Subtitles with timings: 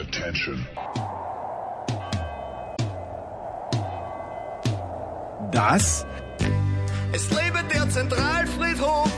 [0.00, 0.64] Attention.
[5.50, 6.06] Das
[7.12, 9.10] Es lebe der Zentralfriedhof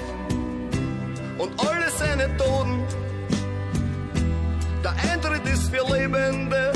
[1.39, 2.83] und alle seine Toten.
[4.83, 6.73] Der Eintritt ist für Lebende,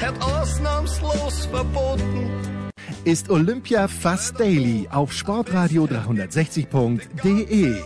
[0.00, 2.30] hat ausnahmslos verboten.
[3.04, 7.80] ist Olympia Fast Daily auf sportradio 360.de.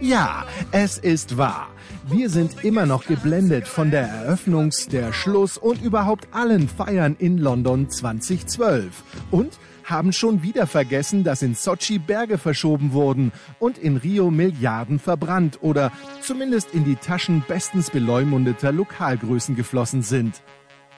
[0.00, 1.68] Ja, es ist wahr.
[2.10, 7.36] Wir sind immer noch geblendet von der Eröffnungs-, der Schluss- und überhaupt allen Feiern in
[7.36, 9.02] London 2012.
[9.30, 14.98] Und haben schon wieder vergessen, dass in Sochi Berge verschoben wurden und in Rio Milliarden
[14.98, 20.42] verbrannt oder zumindest in die Taschen bestens beleumundeter Lokalgrößen geflossen sind.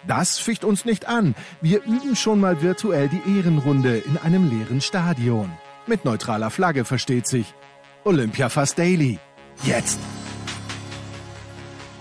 [0.07, 1.35] Das ficht uns nicht an.
[1.61, 5.51] Wir üben schon mal virtuell die Ehrenrunde in einem leeren Stadion.
[5.89, 7.53] Mit neutraler Flagge versteht sich.
[8.05, 9.19] Olympia Fast Daily.
[9.65, 9.99] Jetzt.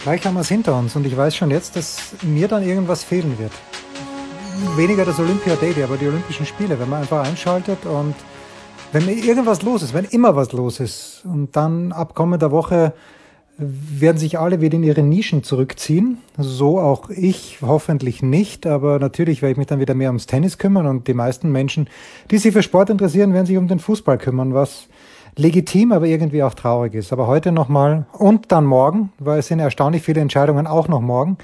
[0.02, 3.04] Gleich haben wir es hinter uns und ich weiß schon jetzt, dass mir dann irgendwas
[3.04, 3.52] fehlen wird.
[4.78, 8.16] Weniger das Olympia Daily, aber die Olympischen Spiele, wenn man einfach einschaltet und
[8.94, 12.94] wenn irgendwas los ist, wenn immer was los ist und dann ab kommender Woche
[13.58, 16.20] werden sich alle wieder in ihre Nischen zurückziehen.
[16.38, 20.58] So auch ich hoffentlich nicht, aber natürlich werde ich mich dann wieder mehr ums Tennis
[20.58, 21.90] kümmern und die meisten Menschen,
[22.32, 24.88] die sich für Sport interessieren, werden sich um den Fußball kümmern, was
[25.40, 27.12] legitim, aber irgendwie auch traurig ist.
[27.14, 31.38] Aber heute nochmal und dann morgen, weil es sind erstaunlich viele Entscheidungen auch noch morgen,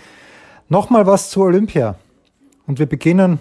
[0.70, 1.96] nochmal was zu Olympia.
[2.68, 3.40] Und wir beginnen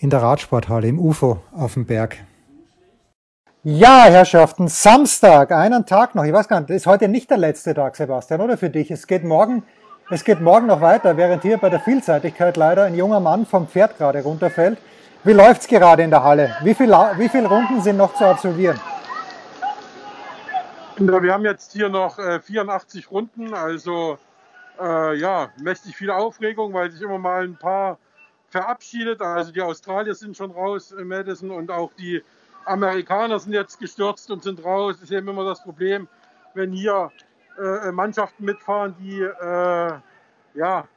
[0.00, 2.18] in der Radsporthalle im UFO auf dem Berg.
[3.64, 6.24] Ja, Herrschaften, Samstag, einen Tag noch.
[6.24, 8.90] Ich weiß gar nicht, ist heute nicht der letzte Tag, Sebastian, oder für dich?
[8.90, 9.64] Es geht morgen,
[10.10, 13.66] es geht morgen noch weiter, während hier bei der Vielseitigkeit leider ein junger Mann vom
[13.66, 14.78] Pferd gerade runterfällt.
[15.24, 16.54] Wie läuft's gerade in der Halle?
[16.62, 18.78] Wie viele wie viel Runden sind noch zu absolvieren?
[21.00, 24.18] Wir haben jetzt hier noch äh, 84 Runden, also
[24.80, 27.98] äh, ja, mächtig viel Aufregung, weil sich immer mal ein paar
[28.48, 29.22] verabschiedet.
[29.22, 32.24] Also die Australier sind schon raus in Madison und auch die
[32.64, 34.96] Amerikaner sind jetzt gestürzt und sind raus.
[34.96, 36.08] Das ist eben immer das Problem,
[36.54, 37.12] wenn hier
[37.62, 39.92] äh, Mannschaften mitfahren, die äh,
[40.54, 40.88] ja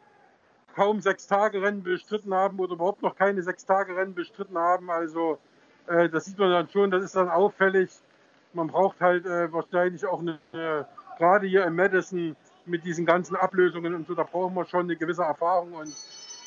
[0.75, 4.89] kaum sechs Tage Rennen bestritten haben oder überhaupt noch keine sechs Tage Rennen bestritten haben.
[4.89, 5.37] Also
[5.85, 7.91] äh, das sieht man dann schon, das ist dann auffällig.
[8.53, 10.83] Man braucht halt äh, wahrscheinlich auch eine, äh,
[11.17, 12.35] gerade hier in Madison
[12.65, 15.93] mit diesen ganzen Ablösungen und so, da brauchen wir schon eine gewisse Erfahrung und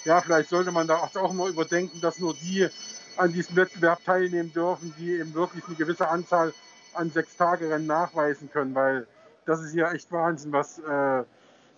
[0.05, 2.69] ja, vielleicht sollte man da auch mal überdenken, dass nur die
[3.17, 6.53] an diesem Wettbewerb teilnehmen dürfen, die eben wirklich eine gewisse Anzahl
[6.95, 9.07] an Sechs-Tage-Rennen nachweisen können, weil
[9.47, 11.25] das ist ja echt Wahnsinn, was äh,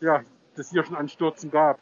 [0.00, 0.22] ja,
[0.56, 1.78] das hier schon an Stürzen gab.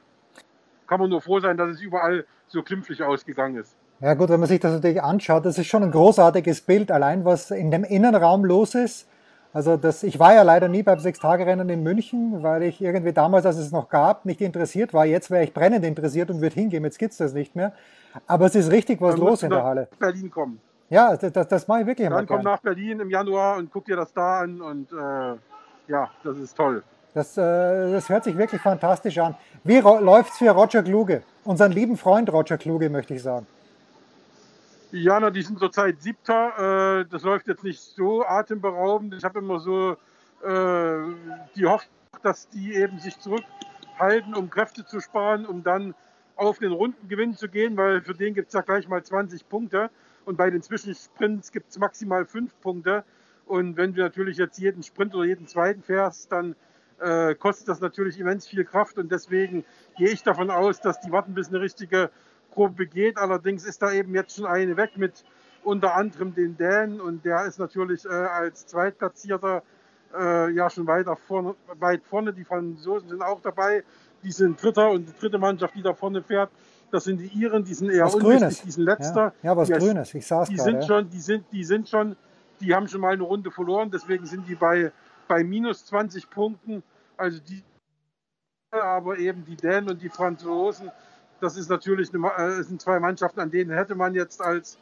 [0.87, 3.77] Kann man nur froh sein, dass es überall so glimpflich ausgegangen ist.
[4.05, 7.25] Ja gut, wenn man sich das natürlich anschaut, das ist schon ein großartiges Bild, allein
[7.25, 9.09] was in dem Innenraum los ist.
[9.55, 13.47] Also das, ich war ja leider nie beim Sechstagerennen in München, weil ich irgendwie damals,
[13.47, 15.07] als es noch gab, nicht interessiert war.
[15.07, 16.85] Jetzt wäre ich brennend interessiert und würde hingehen.
[16.85, 17.73] Jetzt gibt's das nicht mehr.
[18.27, 19.89] Aber es ist richtig was Dann los in der nach Halle.
[19.99, 20.61] Berlin kommen.
[20.91, 23.87] Ja, das, das, das mache ich wirklich Dann komm nach Berlin im Januar und guck
[23.87, 25.37] dir das da an und äh,
[25.89, 26.83] ja, das ist toll.
[27.15, 29.35] Das, äh, das hört sich wirklich fantastisch an.
[29.63, 31.23] Wie ro- läuft's für Roger Kluge?
[31.45, 33.47] Unseren lieben Freund Roger Kluge, möchte ich sagen.
[34.97, 37.01] Ja, na, die sind zurzeit siebter.
[37.01, 39.13] Äh, das läuft jetzt nicht so atemberaubend.
[39.15, 39.97] Ich habe immer so
[40.41, 40.99] äh,
[41.57, 41.91] die Hoffnung,
[42.23, 45.97] dass die eben sich zurückhalten, um Kräfte zu sparen, um dann
[46.37, 49.91] auf den Rundengewinn zu gehen, weil für den gibt es ja gleich mal 20 Punkte.
[50.27, 53.03] Und bei den Zwischensprints gibt es maximal fünf Punkte.
[53.47, 56.55] Und wenn du natürlich jetzt jeden Sprint oder jeden zweiten fährst, dann
[57.01, 58.97] äh, kostet das natürlich immens viel Kraft.
[58.99, 59.65] Und deswegen
[59.97, 62.11] gehe ich davon aus, dass die warten, bis eine richtige
[62.55, 63.19] Gruppe geht.
[63.19, 65.25] Allerdings ist da eben jetzt schon eine weg mit
[65.63, 67.01] unter anderem den Dan.
[67.01, 69.63] Und der ist natürlich äh, als Zweitplatzierter
[70.17, 72.33] äh, ja schon weiter vorne, weit vorne.
[72.33, 73.85] Die Franzosen sind auch dabei.
[74.23, 76.51] Die sind Dritter und die dritte Mannschaft, die da vorne fährt,
[76.91, 78.63] das sind die Iren, die sind eher Was unwichtig, Grünes.
[78.63, 79.35] die sind letzter.
[79.43, 80.15] Ja, ja was Die- Grünes.
[80.15, 80.71] Ich saß die gerade.
[80.71, 80.87] sind ja.
[80.87, 82.17] schon, die sind, die sind schon,
[82.61, 84.93] die haben schon mal eine Runde verloren, deswegen sind die bei,
[85.27, 86.83] bei minus 20 Punkten.
[87.17, 87.63] Also die,
[88.71, 90.91] aber eben die Dänen und die Franzosen,
[91.41, 92.27] das ist natürlich eine,
[92.59, 94.79] äh, sind zwei Mannschaften, an denen hätte man jetzt als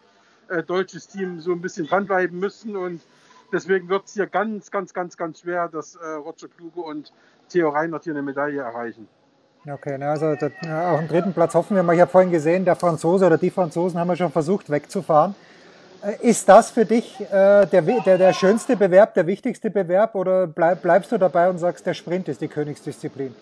[0.49, 3.01] äh, deutsches Team so ein bisschen dranbleiben müssen und
[3.53, 7.13] deswegen wird es hier ganz, ganz, ganz, ganz schwer, dass äh, Roger Kluge und
[7.49, 9.09] Theo Reinhardt hier eine Medaille erreichen.
[9.65, 11.95] Okay, na, also das, auf den dritten Platz hoffen wir mal.
[11.95, 15.37] Ich habe vorhin gesehen, der Franzose oder die Franzosen haben ja schon versucht wegzufahren.
[16.03, 20.49] Äh, Ist das für dich äh, der, der, der schönste Bewerb, der wichtigste Bewerb oder
[20.49, 23.35] bleib, bleibst du dabei und sagst, der Sprint ist die Königsdisziplin?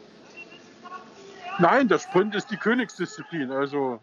[1.61, 3.51] Nein, der Sprint ist die Königsdisziplin.
[3.53, 4.01] Also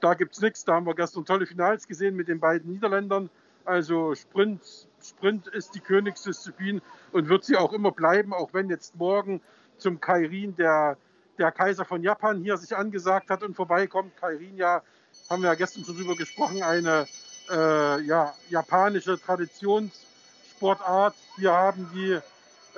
[0.00, 0.64] da gibt es nichts.
[0.64, 3.28] Da haben wir gestern tolle Finals gesehen mit den beiden Niederländern.
[3.64, 4.62] Also Sprint,
[5.02, 9.40] Sprint ist die Königsdisziplin und wird sie auch immer bleiben, auch wenn jetzt morgen
[9.78, 10.96] zum Kairin der
[11.38, 14.16] der Kaiser von Japan hier sich angesagt hat und vorbeikommt.
[14.16, 14.82] Kairin ja,
[15.28, 17.06] haben wir ja gestern schon drüber gesprochen, eine
[17.50, 21.14] äh, ja, japanische Traditionssportart.
[21.36, 22.18] Wir haben die,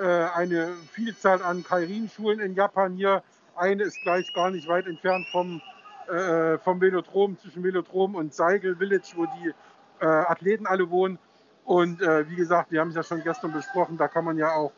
[0.01, 3.23] äh, eine Vielzahl an Kairin-Schulen in Japan hier.
[3.57, 5.61] Eine ist gleich gar nicht weit entfernt vom,
[6.09, 9.55] äh, vom Velodrom, zwischen Velodrom und Seigel Village, wo die
[10.01, 11.19] äh, Athleten alle wohnen.
[11.65, 14.53] Und äh, wie gesagt, wir haben es ja schon gestern besprochen, da kann man ja
[14.53, 14.73] auch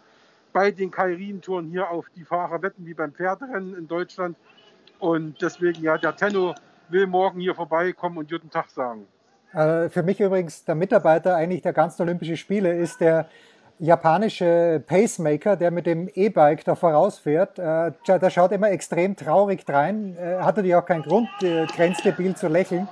[0.53, 4.37] bei den Kairin-Touren hier auf die Fahrer wetten, wie beim Pferderennen in Deutschland.
[4.99, 6.55] Und deswegen, ja, der Tenno
[6.89, 9.07] will morgen hier vorbeikommen und guten Tag sagen.
[9.53, 13.29] Äh, für mich übrigens der Mitarbeiter eigentlich der ganzen Olympischen Spiele ist der
[13.79, 17.59] japanische Pacemaker, der mit dem E-Bike da vorausfährt.
[17.59, 22.49] Äh, der schaut immer extrem traurig drein, äh, hat natürlich auch keinen Grund, grenzdebil zu
[22.49, 22.89] lächeln,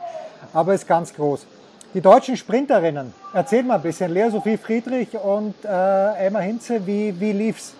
[0.52, 1.46] aber ist ganz groß.
[1.94, 4.10] Die deutschen Sprinterinnen, erzähl mal ein bisschen.
[4.10, 7.74] Lea Sophie Friedrich und äh, Emma Hinze, wie, wie lief's?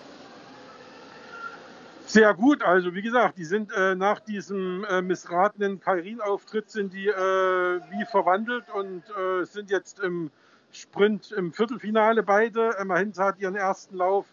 [2.05, 7.07] Sehr gut, also wie gesagt, die sind äh, nach diesem äh, missratenen Kairin-Auftritt sind die
[7.07, 10.31] äh, wie verwandelt und äh, sind jetzt im
[10.75, 12.77] Sprint im Viertelfinale beide.
[12.77, 14.25] Emma Hinze hat ihren ersten Lauf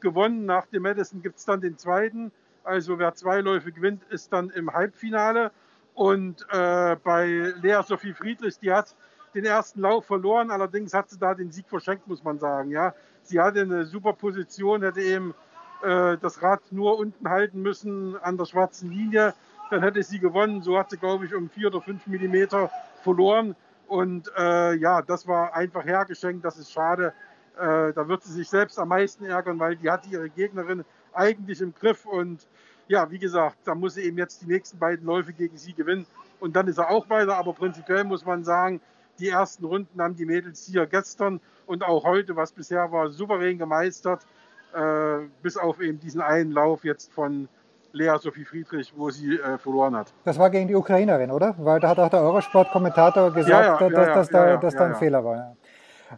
[0.00, 0.46] gewonnen.
[0.46, 2.32] Nach dem Madison gibt es dann den zweiten.
[2.64, 5.52] Also wer zwei Läufe gewinnt, ist dann im Halbfinale.
[5.94, 8.94] Und äh, bei Lea Sophie Friedrich, die hat
[9.34, 12.70] den ersten Lauf verloren, allerdings hat sie da den Sieg verschenkt, muss man sagen.
[12.70, 15.34] Ja, sie hatte eine super Position, hätte eben
[15.82, 19.34] äh, das Rad nur unten halten müssen an der schwarzen Linie,
[19.70, 20.62] dann hätte sie gewonnen.
[20.62, 22.70] So hat sie, glaube ich, um vier oder fünf Millimeter
[23.02, 23.54] verloren.
[23.86, 26.44] Und äh, ja, das war einfach hergeschenkt.
[26.44, 27.12] Das ist schade.
[27.56, 31.60] Äh, da wird sie sich selbst am meisten ärgern, weil die hat ihre Gegnerin eigentlich
[31.60, 32.04] im Griff.
[32.04, 32.46] Und
[32.88, 36.06] ja, wie gesagt, da muss sie eben jetzt die nächsten beiden Läufe gegen sie gewinnen.
[36.40, 37.36] Und dann ist er auch weiter.
[37.36, 38.80] Aber prinzipiell muss man sagen,
[39.18, 43.58] die ersten Runden haben die Mädels hier gestern und auch heute, was bisher war, souverän
[43.58, 44.26] gemeistert.
[44.74, 47.48] Äh, bis auf eben diesen einen Lauf jetzt von
[47.96, 50.12] Lea Sophie Friedrich, wo sie äh, verloren hat.
[50.24, 51.54] Das war gegen die Ukrainerin, oder?
[51.58, 54.86] Weil da hat auch der Eurosport-Kommentator gesagt, ja, ja, dass, ja, dass, da, dass da
[54.86, 55.56] ein Fehler war.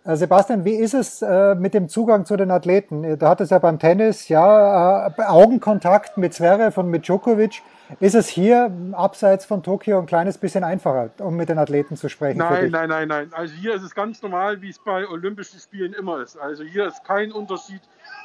[0.04, 3.18] Äh, Sebastian, wie ist es äh, mit dem Zugang zu den Athleten?
[3.18, 7.62] Du hattest ja beim Tennis ja äh, Augenkontakt mit Zverev und mit Djokovic.
[8.00, 12.10] Ist es hier abseits von Tokio ein kleines bisschen einfacher, um mit den Athleten zu
[12.10, 12.38] sprechen?
[12.38, 13.30] Nein, nein, nein, nein.
[13.32, 16.38] Also hier ist es ganz normal, wie es bei Olympischen Spielen immer ist.
[16.38, 17.80] Also hier ist kein Unterschied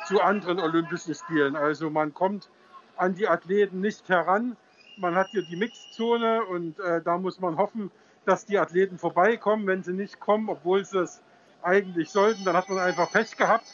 [0.06, 1.56] zu anderen Olympischen Spielen.
[1.56, 2.50] Also man kommt
[2.98, 4.56] an die Athleten nicht heran.
[4.98, 7.92] Man hat hier die Mixzone und äh, da muss man hoffen,
[8.25, 9.68] dass die Athleten vorbeikommen.
[9.68, 11.22] Wenn sie nicht kommen, obwohl sie es
[11.62, 13.66] eigentlich sollten, dann hat man einfach Pech gehabt.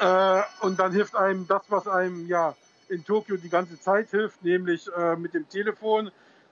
[0.00, 2.54] Äh, und dann hilft einem das, was einem ja
[2.88, 6.10] in Tokio die ganze Zeit hilft, nämlich äh, mit dem Telefon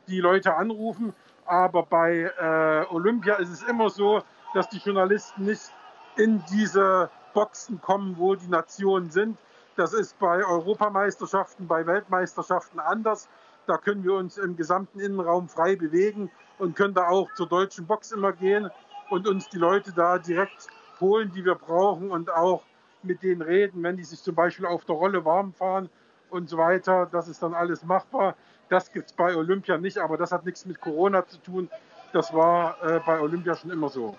[0.08, 1.14] die Leute anrufen.
[1.44, 4.22] Aber bei äh, Olympia ist es immer so,
[4.54, 5.72] dass die Journalisten nicht
[6.16, 9.38] in diese Boxen kommen, wo die Nationen sind.
[9.76, 13.28] Das ist bei Europameisterschaften, bei Weltmeisterschaften anders.
[13.66, 17.86] Da können wir uns im gesamten Innenraum frei bewegen und können da auch zur deutschen
[17.86, 18.70] Box immer gehen
[19.10, 20.66] und uns die Leute da direkt
[21.00, 22.62] holen, die wir brauchen und auch
[23.02, 25.88] mit denen reden, wenn die sich zum Beispiel auf der Rolle warm fahren
[26.30, 27.08] und so weiter.
[27.10, 28.36] Das ist dann alles machbar.
[28.68, 31.70] Das gibt es bei Olympia nicht, aber das hat nichts mit Corona zu tun.
[32.12, 34.16] Das war äh, bei Olympia schon immer so.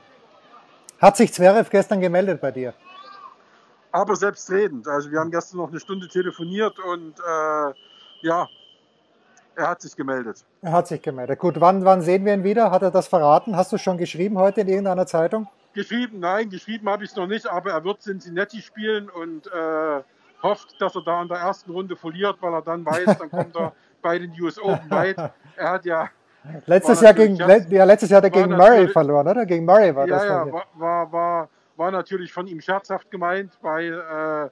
[1.00, 2.74] Hat sich Zverev gestern gemeldet bei dir?
[3.94, 4.88] Aber selbstredend.
[4.88, 7.74] Also wir haben gestern noch eine Stunde telefoniert und äh,
[8.22, 8.50] ja,
[9.56, 10.44] er hat sich gemeldet.
[10.64, 11.38] Er hat sich gemeldet.
[11.38, 12.72] Gut, wann, wann sehen wir ihn wieder?
[12.72, 13.56] Hat er das verraten?
[13.56, 15.48] Hast du schon geschrieben heute in irgendeiner Zeitung?
[15.76, 20.02] Geschrieben, nein, geschrieben habe ich es noch nicht, aber er wird Cincinnati spielen und äh,
[20.42, 23.56] hofft, dass er da in der ersten Runde verliert, weil er dann weiß, dann kommt
[23.56, 25.18] er bei den US Open weit.
[25.56, 26.10] Er hat ja.
[26.66, 29.46] Letztes Jahr, gegen, ja, letztes Jahr hat er gegen Murray verloren, oder?
[29.46, 30.26] Gegen Murray war ja, das.
[30.26, 34.50] Ja, war, war, war, war, natürlich von ihm scherzhaft gemeint, weil äh,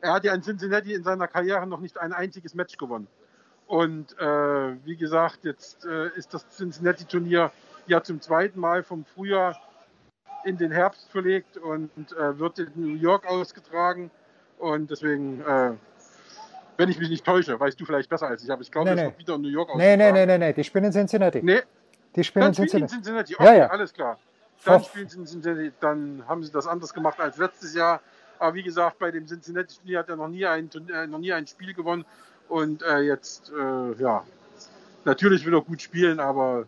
[0.00, 3.08] er hat ja in Cincinnati in seiner Karriere noch nicht ein einziges Match gewonnen.
[3.66, 4.24] Und äh,
[4.84, 7.52] wie gesagt, jetzt äh, ist das Cincinnati-Turnier
[7.86, 9.60] ja zum zweiten Mal vom Frühjahr
[10.44, 14.10] in den Herbst verlegt und äh, wird in New York ausgetragen.
[14.58, 15.72] Und deswegen, äh,
[16.76, 19.00] wenn ich mich nicht täusche, weißt du vielleicht besser als ich, aber ich glaube, nee,
[19.00, 21.42] es wird wieder in New York Nee, nee, nee, nee, nee, die spielen in Cincinnati.
[21.42, 21.60] Nee.
[22.16, 22.94] Die spielen in Cincinnati.
[22.94, 23.34] in Cincinnati.
[23.34, 23.66] Okay, ja, ja.
[23.66, 24.18] alles klar.
[24.64, 28.00] Dann Cincinnati, dann haben sie das anders gemacht als letztes Jahr.
[28.38, 31.46] Aber wie gesagt, bei dem Cincinnati-Turnier hat er noch nie, ein, äh, noch nie ein
[31.46, 32.04] Spiel gewonnen.
[32.48, 34.24] Und äh, jetzt, äh, ja,
[35.04, 36.66] natürlich will er gut spielen, aber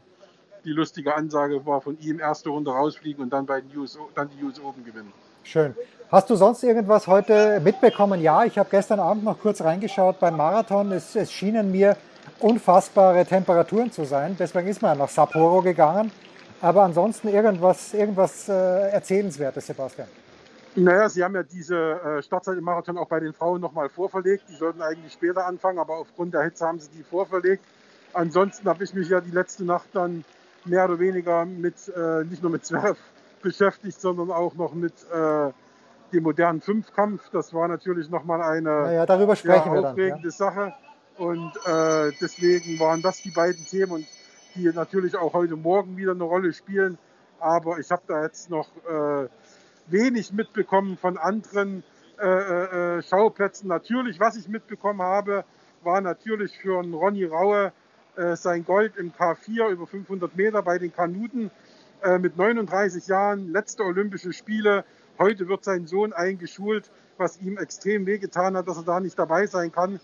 [0.65, 4.29] die lustige Ansage war von ihm, erste Runde rausfliegen und dann bei den US, dann
[4.31, 5.13] die US Open gewinnen.
[5.43, 5.75] Schön.
[6.11, 8.21] Hast du sonst irgendwas heute mitbekommen?
[8.21, 10.93] Ja, ich habe gestern Abend noch kurz reingeschaut beim Marathon.
[10.93, 11.97] Es, es schienen mir
[12.41, 14.37] unfassbare Temperaturen zu sein.
[14.39, 16.11] Deswegen ist man nach Sapporo gegangen.
[16.63, 20.09] Aber ansonsten irgendwas, irgendwas äh, Erzählenswertes, Sebastian.
[20.77, 24.45] Naja, sie haben ja diese äh, Startzeit im Marathon auch bei den Frauen nochmal vorverlegt.
[24.49, 27.65] Die sollten eigentlich später anfangen, aber aufgrund der Hitze haben sie die vorverlegt.
[28.13, 30.25] Ansonsten habe ich mich ja die letzte Nacht dann
[30.65, 32.97] mehr oder weniger mit, äh, nicht nur mit Zwerg
[33.43, 35.51] beschäftigt, sondern auch noch mit äh,
[36.13, 37.23] dem modernen Fünfkampf.
[37.33, 40.31] Das war natürlich nochmal eine naja, darüber sprechen ja, aufregende wir dann, ja.
[40.31, 40.75] Sache.
[41.17, 44.07] Und äh, deswegen waren das die beiden Themen, und
[44.55, 46.99] die natürlich auch heute Morgen wieder eine Rolle spielen.
[47.39, 49.29] Aber ich habe da jetzt noch äh,
[49.87, 51.83] wenig mitbekommen von anderen
[52.21, 53.69] äh, äh, äh, Schauplätzen.
[53.69, 55.45] Natürlich, was ich mitbekommen habe,
[55.83, 57.73] war natürlich für einen Ronny Raue
[58.17, 61.51] äh, sein Gold im K4 über 500 Meter bei den Kanuten
[62.03, 64.85] äh, mit 39 Jahren, letzte Olympische Spiele.
[65.19, 69.47] Heute wird sein Sohn eingeschult, was ihm extrem wehgetan hat, dass er da nicht dabei
[69.47, 70.01] sein kann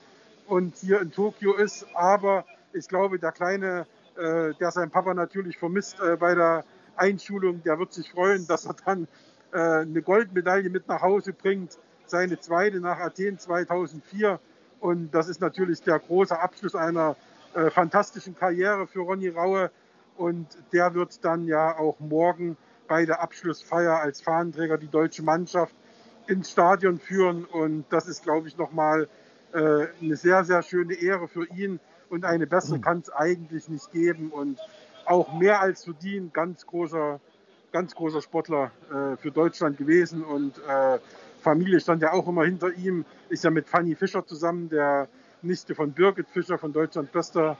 [0.47, 1.87] und hier in Tokio ist.
[1.95, 6.64] Aber ich glaube, der Kleine, äh, der seinen Papa natürlich vermisst bei der
[6.96, 9.06] Einschulung, der wird sich freuen, dass er dann
[9.52, 14.40] äh, eine Goldmedaille mit nach Hause bringt, seine zweite nach Athen 2004.
[14.80, 17.16] Und das ist natürlich der große Abschluss einer
[17.54, 19.70] äh, fantastischen Karriere für Ronny Raue.
[20.16, 22.56] Und der wird dann ja auch morgen
[22.88, 25.75] bei der Abschlussfeier als Fahnenträger die deutsche Mannschaft
[26.26, 27.44] ins Stadion führen.
[27.44, 29.08] Und das ist, glaube ich, nochmal
[29.52, 31.80] äh, eine sehr, sehr schöne Ehre für ihn.
[32.09, 34.31] Und eine bessere kann es eigentlich nicht geben.
[34.31, 34.59] Und
[35.05, 37.21] auch mehr als verdient, ganz großer
[37.73, 40.99] ganz großer Sportler äh, für Deutschland gewesen und äh,
[41.43, 43.05] Familie stand ja auch immer hinter ihm.
[43.29, 45.09] Ist ja mit Fanny Fischer zusammen, der
[45.43, 47.57] Nichte von Birgit Fischer, von Deutschland bester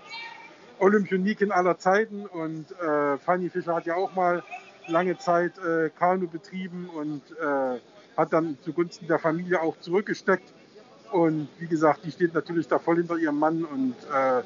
[0.79, 2.27] Olympioniken aller Zeiten.
[2.27, 4.43] Und äh, Fanny Fischer hat ja auch mal
[4.89, 7.79] lange Zeit äh, Kanu betrieben und äh,
[8.17, 10.53] hat dann zugunsten der Familie auch zurückgesteckt.
[11.13, 14.43] Und wie gesagt, die steht natürlich da voll hinter ihrem Mann und äh,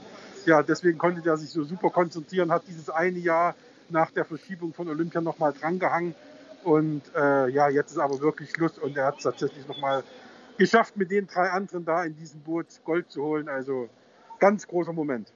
[0.46, 3.54] ja, deswegen konnte der sich so super konzentrieren, hat dieses eine Jahr
[3.88, 6.14] nach der Verschiebung von Olympia nochmal drangehangen.
[6.64, 10.02] Und äh, ja, jetzt ist aber wirklich Schluss und er hat es tatsächlich nochmal
[10.58, 13.48] geschafft, mit den drei anderen da in diesem Boot Gold zu holen.
[13.48, 13.88] Also
[14.38, 15.32] ganz großer Moment.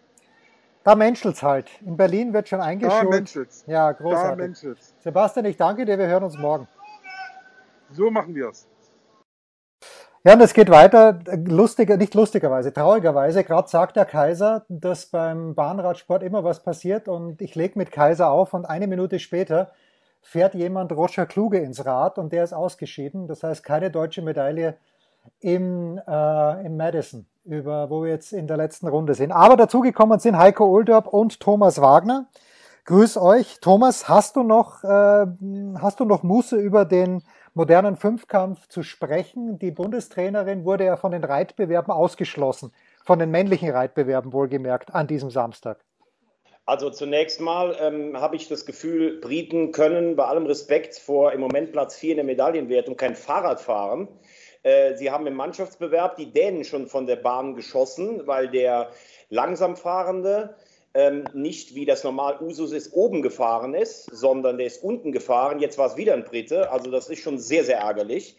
[0.84, 1.70] Da menschelt's halt.
[1.80, 3.04] In Berlin wird schon eingeschult.
[3.04, 3.64] Da menschelt's.
[3.66, 4.30] Ja, großartig.
[4.30, 4.94] Da menschelt's.
[5.02, 5.98] Sebastian, ich danke dir.
[5.98, 6.68] Wir hören uns morgen.
[7.90, 8.66] So machen wir es.
[10.26, 13.44] Ja, und es geht weiter, lustiger, nicht lustigerweise, traurigerweise.
[13.44, 18.30] Gerade sagt der Kaiser, dass beim Bahnradsport immer was passiert und ich lege mit Kaiser
[18.30, 19.72] auf und eine Minute später
[20.22, 23.28] fährt jemand Roger Kluge ins Rad und der ist ausgeschieden.
[23.28, 24.78] Das heißt, keine deutsche Medaille
[25.40, 29.30] im, äh, im Madison, über, wo wir jetzt in der letzten Runde sind.
[29.30, 32.28] Aber dazugekommen sind Heiko Oldorp und Thomas Wagner.
[32.86, 33.60] Grüß euch.
[33.60, 35.26] Thomas, hast du noch, äh,
[35.82, 37.22] hast du noch Muße über den
[37.54, 39.58] modernen Fünfkampf zu sprechen.
[39.58, 42.72] Die Bundestrainerin wurde ja von den Reitbewerben ausgeschlossen,
[43.04, 45.78] von den männlichen Reitbewerben wohlgemerkt, an diesem Samstag.
[46.66, 51.40] Also zunächst mal ähm, habe ich das Gefühl, Briten können bei allem Respekt vor im
[51.40, 54.08] Moment Platz 4 in der Medaillenwertung kein Fahrrad fahren.
[54.62, 58.90] Äh, sie haben im Mannschaftsbewerb die Dänen schon von der Bahn geschossen, weil der
[59.28, 60.56] langsam fahrende
[60.94, 65.58] ähm, nicht wie das normal Usus ist, oben gefahren ist, sondern der ist unten gefahren.
[65.58, 66.70] Jetzt war es wieder ein Brite.
[66.70, 68.36] Also das ist schon sehr, sehr ärgerlich.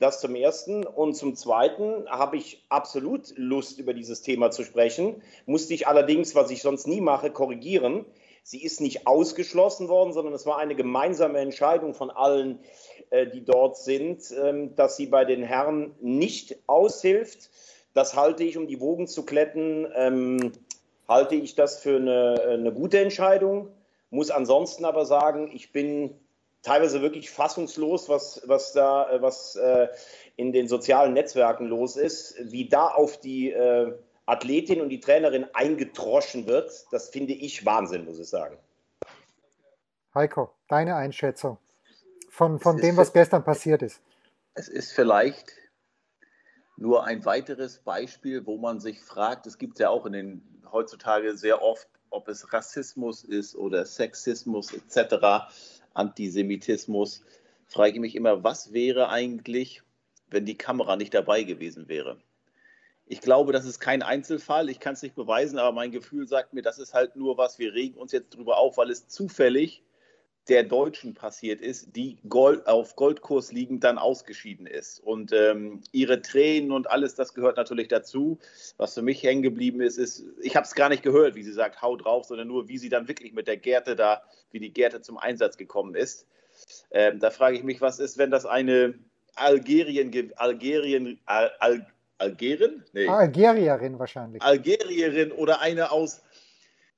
[0.00, 0.84] Das zum Ersten.
[0.84, 5.22] Und zum Zweiten habe ich absolut Lust, über dieses Thema zu sprechen.
[5.46, 8.04] Musste ich allerdings, was ich sonst nie mache, korrigieren.
[8.42, 12.58] Sie ist nicht ausgeschlossen worden, sondern es war eine gemeinsame Entscheidung von allen,
[13.10, 17.50] äh, die dort sind, ähm, dass sie bei den Herren nicht aushilft.
[17.94, 20.52] Das halte ich, um die Wogen zu kletten, ähm,
[21.08, 23.68] halte ich das für eine, eine gute Entscheidung.
[24.10, 26.14] Muss ansonsten aber sagen, ich bin
[26.62, 29.88] teilweise wirklich fassungslos, was, was da, was äh,
[30.36, 33.92] in den sozialen Netzwerken los ist, wie da auf die äh,
[34.26, 36.86] Athletin und die Trainerin eingedroschen wird.
[36.90, 38.56] Das finde ich Wahnsinn, muss ich sagen.
[40.14, 41.58] Heiko, deine Einschätzung
[42.30, 44.00] von, von dem, was gestern passiert ist.
[44.54, 45.52] Es ist vielleicht
[46.76, 51.36] nur ein weiteres Beispiel, wo man sich fragt, es gibt ja auch in den heutzutage
[51.38, 55.48] sehr oft, ob es Rassismus ist oder Sexismus etc.,
[55.94, 57.22] Antisemitismus,
[57.66, 59.82] frage ich mich immer, was wäre eigentlich,
[60.28, 62.18] wenn die Kamera nicht dabei gewesen wäre?
[63.06, 64.68] Ich glaube, das ist kein Einzelfall.
[64.70, 67.58] Ich kann es nicht beweisen, aber mein Gefühl sagt mir, das ist halt nur was.
[67.58, 69.82] Wir regen uns jetzt drüber auf, weil es zufällig
[70.48, 75.00] der Deutschen passiert ist, die Gold, auf Goldkurs liegend dann ausgeschieden ist.
[75.00, 78.38] Und ähm, ihre Tränen und alles, das gehört natürlich dazu.
[78.76, 81.52] Was für mich hängen geblieben ist, ist, ich habe es gar nicht gehört, wie sie
[81.52, 84.72] sagt, hau drauf, sondern nur, wie sie dann wirklich mit der Gerte da, wie die
[84.72, 86.26] Gerte zum Einsatz gekommen ist.
[86.90, 88.94] Ähm, da frage ich mich, was ist, wenn das eine
[89.36, 91.86] Algerien, Algerien, Al, Al,
[92.18, 92.84] Algerin?
[92.92, 93.08] Nee.
[93.08, 94.42] Algerierin wahrscheinlich.
[94.42, 96.22] Algerierin oder eine aus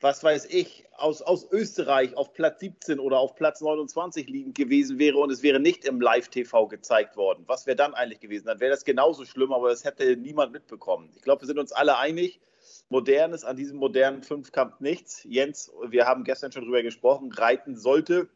[0.00, 4.98] was weiß ich, aus, aus Österreich auf Platz 17 oder auf Platz 29 liegend gewesen
[4.98, 7.44] wäre und es wäre nicht im Live-TV gezeigt worden.
[7.46, 8.46] Was wäre dann eigentlich gewesen?
[8.46, 11.10] Dann wäre das genauso schlimm, aber das hätte niemand mitbekommen.
[11.16, 12.40] Ich glaube, wir sind uns alle einig.
[12.88, 15.24] Modernes an diesem modernen Fünfkampf nichts.
[15.24, 18.28] Jens, wir haben gestern schon drüber gesprochen, Reiten sollte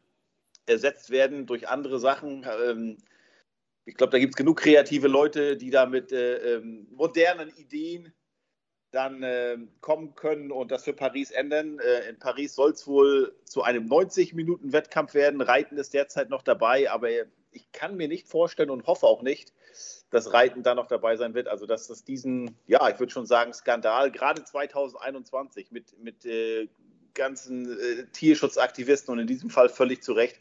[0.66, 2.46] ersetzt werden durch andere Sachen.
[2.64, 2.98] Ähm,
[3.84, 8.12] ich glaube, da gibt es genug kreative Leute, die da mit äh, ähm, modernen Ideen
[8.90, 11.78] dann äh, kommen können und das für Paris ändern.
[11.78, 15.40] Äh, in Paris soll es wohl zu einem 90-Minuten-Wettkampf werden.
[15.40, 17.08] Reiten ist derzeit noch dabei, aber
[17.52, 19.52] ich kann mir nicht vorstellen und hoffe auch nicht,
[20.10, 21.48] dass Reiten da noch dabei sein wird.
[21.48, 26.68] Also, dass das diesen, ja, ich würde schon sagen, Skandal, gerade 2021 mit, mit äh,
[27.14, 30.38] ganzen äh, Tierschutzaktivisten und in diesem Fall völlig zu Recht,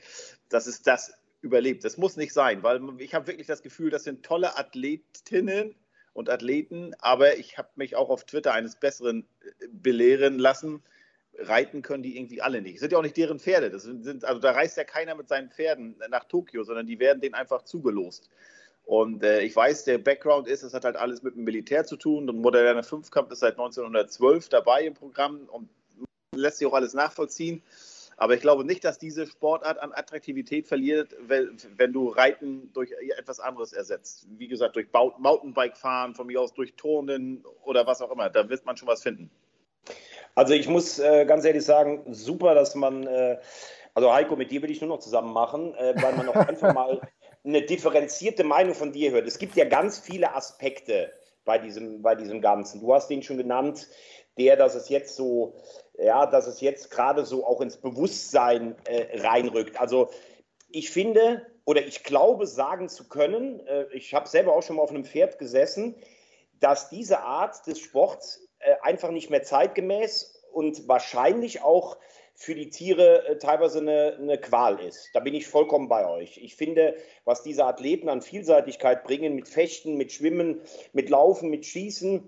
[0.49, 1.83] dass es das überlebt.
[1.83, 5.75] Das muss nicht sein, weil ich habe wirklich das Gefühl, das sind tolle Athletinnen
[6.13, 10.81] und Athleten, aber ich habe mich auch auf Twitter eines Besseren äh, belehren lassen.
[11.37, 12.75] Reiten können die irgendwie alle nicht.
[12.75, 13.69] Das sind ja auch nicht deren Pferde.
[13.69, 17.21] Das sind, also da reist ja keiner mit seinen Pferden nach Tokio, sondern die werden
[17.21, 18.29] denen einfach zugelost.
[18.89, 21.95] Und äh, ich weiß, der Background ist, es hat halt alles mit dem Militär zu
[21.95, 22.27] tun.
[22.27, 25.69] Und moderner Fünfkampf ist seit 1912 dabei im Programm und
[26.35, 27.61] lässt sich auch alles nachvollziehen.
[28.19, 33.39] Aber ich glaube nicht, dass diese Sportart an Attraktivität verliert, wenn du Reiten durch etwas
[33.39, 34.27] anderes ersetzt.
[34.37, 38.29] Wie gesagt, durch Mountainbike fahren, von mir aus durch Turnen oder was auch immer.
[38.29, 39.31] Da wird man schon was finden.
[40.35, 43.39] Also ich muss äh, ganz ehrlich sagen, super, dass man, äh,
[43.93, 46.73] also Heiko, mit dir will ich nur noch zusammen machen, äh, weil man auch einfach
[46.73, 46.99] mal
[47.45, 49.27] eine differenzierte Meinung von dir hört.
[49.27, 51.13] Es gibt ja ganz viele Aspekte
[51.45, 52.81] bei diesem, bei diesem Ganzen.
[52.81, 53.87] Du hast den schon genannt,
[54.37, 55.55] der, dass es jetzt so
[56.01, 59.79] ja, dass es jetzt gerade so auch ins Bewusstsein äh, reinrückt.
[59.79, 60.09] Also
[60.69, 64.83] ich finde oder ich glaube sagen zu können, äh, ich habe selber auch schon mal
[64.83, 65.95] auf einem Pferd gesessen,
[66.59, 71.97] dass diese Art des Sports äh, einfach nicht mehr zeitgemäß und wahrscheinlich auch
[72.33, 75.09] für die Tiere äh, teilweise eine, eine, Qual ist.
[75.13, 76.37] Da bin ich vollkommen bei euch.
[76.37, 80.61] Ich finde, was diese Athleten an Vielseitigkeit bringen, mit Fechten, mit Schwimmen,
[80.93, 82.27] mit Laufen, mit Schießen,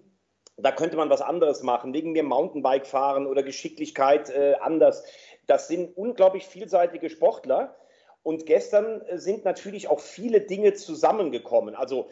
[0.58, 5.04] da könnte man was anderes machen, wegen mir Mountainbike fahren oder Geschicklichkeit äh, anders.
[5.48, 7.76] Das sind unglaublich vielseitige Sportler.
[8.24, 11.76] Und gestern äh, sind natürlich auch viele Dinge zusammengekommen.
[11.76, 12.10] Also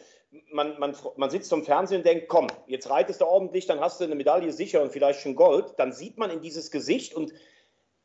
[0.52, 4.00] man, man, man sitzt vom Fernsehen und denkt, komm, jetzt reitest du ordentlich, dann hast
[4.00, 5.74] du eine Medaille sicher und vielleicht schon Gold.
[5.76, 7.32] Dann sieht man in dieses Gesicht und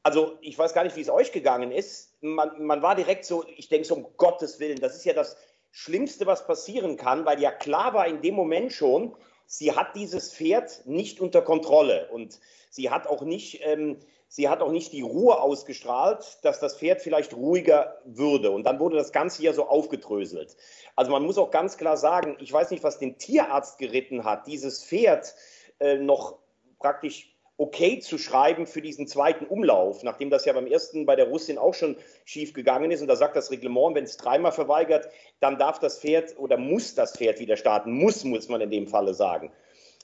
[0.03, 2.15] also ich weiß gar nicht, wie es euch gegangen ist.
[2.21, 5.35] Man, man war direkt so, ich denke so, um Gottes Willen, das ist ja das
[5.71, 10.33] Schlimmste, was passieren kann, weil ja klar war in dem Moment schon, sie hat dieses
[10.33, 15.01] Pferd nicht unter Kontrolle und sie hat auch nicht, ähm, sie hat auch nicht die
[15.01, 18.51] Ruhe ausgestrahlt, dass das Pferd vielleicht ruhiger würde.
[18.51, 20.57] Und dann wurde das Ganze ja so aufgedröselt.
[20.95, 24.47] Also man muss auch ganz klar sagen, ich weiß nicht, was den Tierarzt geritten hat,
[24.47, 25.33] dieses Pferd
[25.79, 26.39] äh, noch
[26.79, 31.27] praktisch okay zu schreiben für diesen zweiten Umlauf, nachdem das ja beim ersten bei der
[31.29, 33.01] Russin auch schon schief gegangen ist.
[33.01, 36.95] Und da sagt das Reglement, wenn es dreimal verweigert, dann darf das Pferd oder muss
[36.95, 37.93] das Pferd wieder starten.
[37.93, 39.51] Muss, muss man in dem Falle sagen.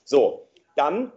[0.04, 1.12] So, dann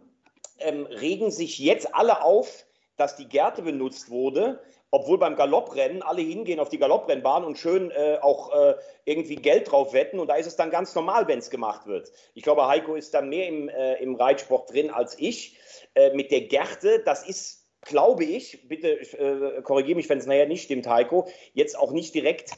[0.59, 2.65] ähm, regen sich jetzt alle auf,
[2.97, 4.59] dass die Gerte benutzt wurde,
[4.91, 9.71] obwohl beim Galopprennen alle hingehen auf die Galopprennbahn und schön äh, auch äh, irgendwie Geld
[9.71, 10.19] drauf wetten.
[10.19, 12.11] Und da ist es dann ganz normal, wenn es gemacht wird.
[12.33, 15.57] Ich glaube, Heiko ist da mehr im, äh, im Reitsport drin als ich.
[15.95, 20.47] Äh, mit der Gerte, das ist, glaube ich, bitte äh, korrigiere mich, wenn es nachher
[20.47, 22.51] nicht stimmt, Heiko, jetzt auch nicht direkt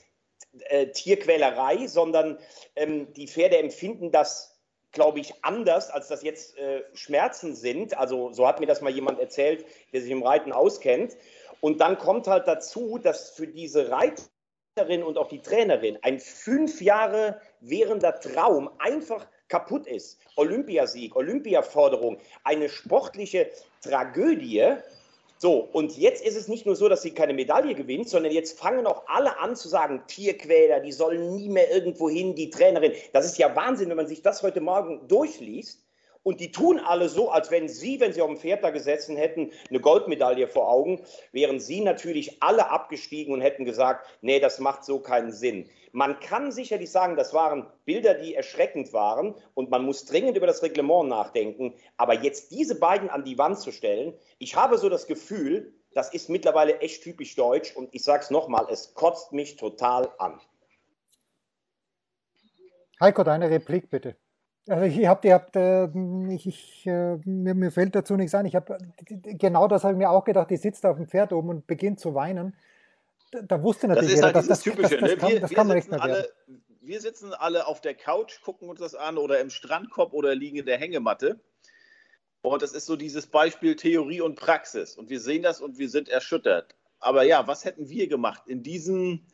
[0.69, 2.37] äh, Tierquälerei, sondern
[2.75, 4.56] ähm, die Pferde empfinden das,
[4.97, 7.95] glaube ich, anders, als das jetzt äh, Schmerzen sind.
[7.95, 11.15] Also so hat mir das mal jemand erzählt, der sich im Reiten auskennt.
[11.61, 16.81] Und dann kommt halt dazu, dass für diese Reiterin und auch die Trainerin ein fünf
[16.81, 20.19] Jahre währender Traum einfach kaputt ist.
[20.35, 23.51] Olympiasieg, Olympiaforderung, eine sportliche
[23.83, 24.77] Tragödie.
[25.39, 28.57] So, und jetzt ist es nicht nur so, dass sie keine Medaille gewinnt, sondern jetzt
[28.57, 32.93] fangen auch alle an zu sagen, Tierquäler, die sollen nie mehr irgendwo hin, die Trainerin.
[33.13, 35.86] Das ist ja Wahnsinn, wenn man sich das heute Morgen durchliest.
[36.27, 39.15] Und die tun alle so, als wenn sie, wenn sie auf dem Pferd da gesessen
[39.15, 44.59] hätten, eine Goldmedaille vor Augen, wären sie natürlich alle abgestiegen und hätten gesagt, nee, das
[44.59, 45.69] macht so keinen Sinn.
[45.93, 50.47] Man kann sicherlich sagen, das waren Bilder, die erschreckend waren und man muss dringend über
[50.47, 51.75] das Reglement nachdenken.
[51.95, 56.13] Aber jetzt diese beiden an die Wand zu stellen, ich habe so das Gefühl, das
[56.13, 60.41] ist mittlerweile echt typisch deutsch und ich sage es nochmal, es kotzt mich total an.
[62.99, 64.17] Heiko, deine Replik bitte.
[64.69, 65.87] Also ich habe, ihr habt, äh,
[66.33, 68.45] ich, ich, äh, mir, mir fällt dazu nichts ein.
[68.45, 70.49] Ich habe genau das habe ich mir auch gedacht.
[70.49, 72.55] Die sitzt auf dem Pferd oben und beginnt zu weinen.
[73.31, 74.97] Da, da wusste natürlich das ist halt jeder, das, das, typische.
[74.97, 76.29] Das, das, kann, wir, das kann man nicht mehr alle,
[76.81, 80.57] Wir sitzen alle auf der Couch, gucken uns das an oder im Strandkorb oder liegen
[80.57, 81.39] in der Hängematte.
[82.41, 84.97] Und das ist so dieses Beispiel Theorie und Praxis.
[84.97, 86.75] Und wir sehen das und wir sind erschüttert.
[86.99, 89.25] Aber ja, was hätten wir gemacht in diesem,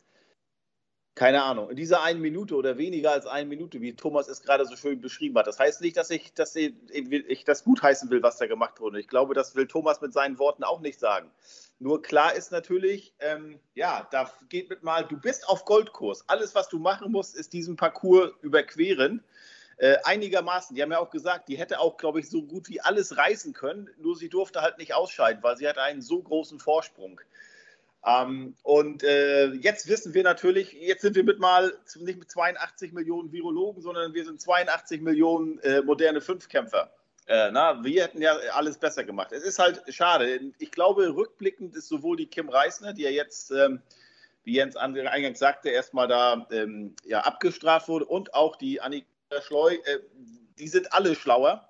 [1.15, 4.65] keine Ahnung, in dieser einen Minute oder weniger als eine Minute, wie Thomas es gerade
[4.65, 5.45] so schön beschrieben hat?
[5.45, 6.73] Das heißt nicht, dass ich, dass ich,
[7.45, 8.99] das gutheißen will, was da gemacht wurde.
[8.99, 11.30] Ich glaube, das will Thomas mit seinen Worten auch nicht sagen.
[11.78, 16.28] Nur klar ist natürlich, ähm, ja, da geht mit mal, du bist auf Goldkurs.
[16.28, 19.23] Alles, was du machen musst, ist diesen Parcours überqueren.
[19.78, 20.76] Äh, einigermaßen.
[20.76, 23.54] Die haben ja auch gesagt, die hätte auch, glaube ich, so gut wie alles reißen
[23.54, 27.19] können, nur sie durfte halt nicht ausscheiden, weil sie hat einen so großen Vorsprung.
[28.06, 32.92] Ähm, und äh, jetzt wissen wir natürlich, jetzt sind wir mit mal nicht mit 82
[32.92, 36.92] Millionen Virologen, sondern wir sind 82 Millionen äh, moderne Fünfkämpfer.
[37.28, 39.32] Äh, na, wir hätten ja alles besser gemacht.
[39.32, 40.52] Es ist halt schade.
[40.60, 43.82] Ich glaube, rückblickend ist sowohl die Kim Reisner, die ja jetzt, ähm,
[44.44, 49.08] wie Jens eingangs sagte, erstmal da ähm, ja, abgestraft wurde, und auch die Annika
[49.42, 50.00] Schleu, äh,
[50.60, 51.70] die sind alle schlauer.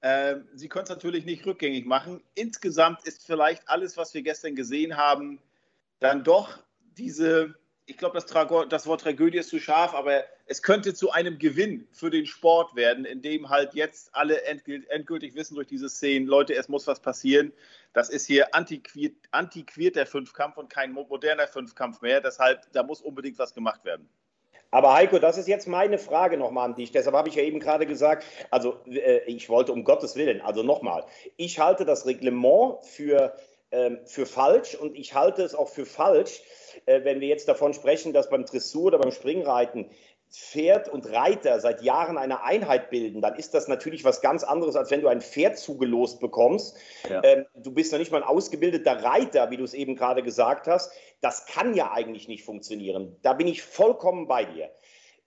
[0.00, 2.22] Äh, sie können es natürlich nicht rückgängig machen.
[2.34, 5.40] Insgesamt ist vielleicht alles, was wir gestern gesehen haben,
[6.00, 6.58] dann doch
[6.98, 7.54] diese,
[7.86, 8.26] ich glaube, das,
[8.68, 12.74] das, Wort Tragödie ist zu scharf, aber es könnte zu einem Gewinn für den Sport
[12.74, 17.00] werden, in dem halt jetzt alle endgültig wissen durch diese Szenen, Leute, es muss was
[17.00, 17.52] passieren.
[17.92, 22.20] Das ist hier antiquiert, antiquiert der Fünfkampf und kein moderner Fünfkampf mehr.
[22.20, 24.08] Deshalb, da muss unbedingt was gemacht werden.
[24.70, 26.90] Aber Heiko, das ist jetzt meine Frage nochmal an dich.
[26.90, 30.62] Deshalb habe ich ja eben gerade gesagt, also äh, ich wollte um Gottes Willen, also
[30.62, 31.04] nochmal,
[31.36, 33.34] ich halte das Reglement für
[34.04, 36.42] für falsch und ich halte es auch für falsch,
[36.86, 39.90] äh, wenn wir jetzt davon sprechen, dass beim Dressur oder beim Springreiten
[40.30, 44.74] Pferd und Reiter seit Jahren eine Einheit bilden, dann ist das natürlich was ganz anderes,
[44.74, 46.76] als wenn du ein Pferd zugelost bekommst.
[47.08, 47.22] Ja.
[47.22, 50.66] Ähm, du bist noch nicht mal ein ausgebildeter Reiter, wie du es eben gerade gesagt
[50.66, 50.92] hast.
[51.20, 53.16] Das kann ja eigentlich nicht funktionieren.
[53.22, 54.70] Da bin ich vollkommen bei dir.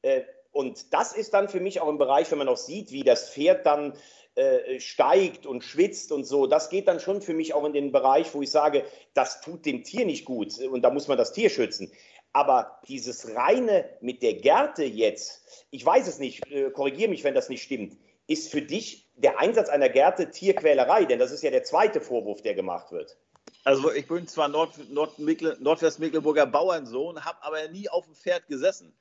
[0.01, 0.21] Äh,
[0.51, 3.29] und das ist dann für mich auch im Bereich, wenn man auch sieht, wie das
[3.29, 3.93] Pferd dann
[4.39, 7.91] äh, steigt und schwitzt und so, das geht dann schon für mich auch in den
[7.91, 11.33] Bereich, wo ich sage, das tut dem Tier nicht gut und da muss man das
[11.33, 11.91] Tier schützen.
[12.31, 17.35] Aber dieses reine mit der Gerte jetzt, ich weiß es nicht, äh, korrigiere mich, wenn
[17.35, 17.97] das nicht stimmt,
[18.27, 21.05] ist für dich der Einsatz einer Gerte Tierquälerei?
[21.05, 23.17] Denn das ist ja der zweite Vorwurf, der gemacht wird.
[23.63, 28.93] Also ich bin zwar Nord, Nord, Nordwestmecklenburger Bauernsohn, habe aber nie auf dem Pferd gesessen.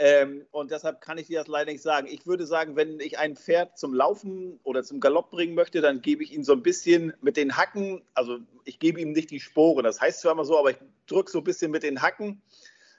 [0.00, 2.06] Ähm, und deshalb kann ich dir das leider nicht sagen.
[2.08, 6.02] Ich würde sagen, wenn ich ein Pferd zum Laufen oder zum Galopp bringen möchte, dann
[6.02, 9.40] gebe ich ihm so ein bisschen mit den Hacken, also ich gebe ihm nicht die
[9.40, 10.76] Sporen, das heißt zwar immer so, aber ich
[11.08, 12.40] drücke so ein bisschen mit den Hacken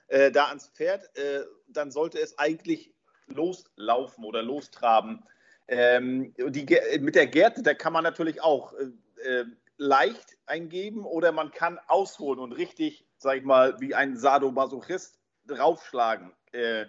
[0.10, 2.92] äh, da ans Pferd, äh, dann sollte es eigentlich
[3.28, 5.24] loslaufen oder lostraben.
[5.70, 6.66] Ähm, die,
[7.00, 8.90] mit der Gerte, da kann man natürlich auch äh,
[9.24, 9.46] äh,
[9.78, 15.19] leicht eingeben oder man kann ausholen und richtig, sag ich mal, wie ein Sadomasochist
[15.50, 16.32] draufschlagen.
[16.52, 16.86] Äh,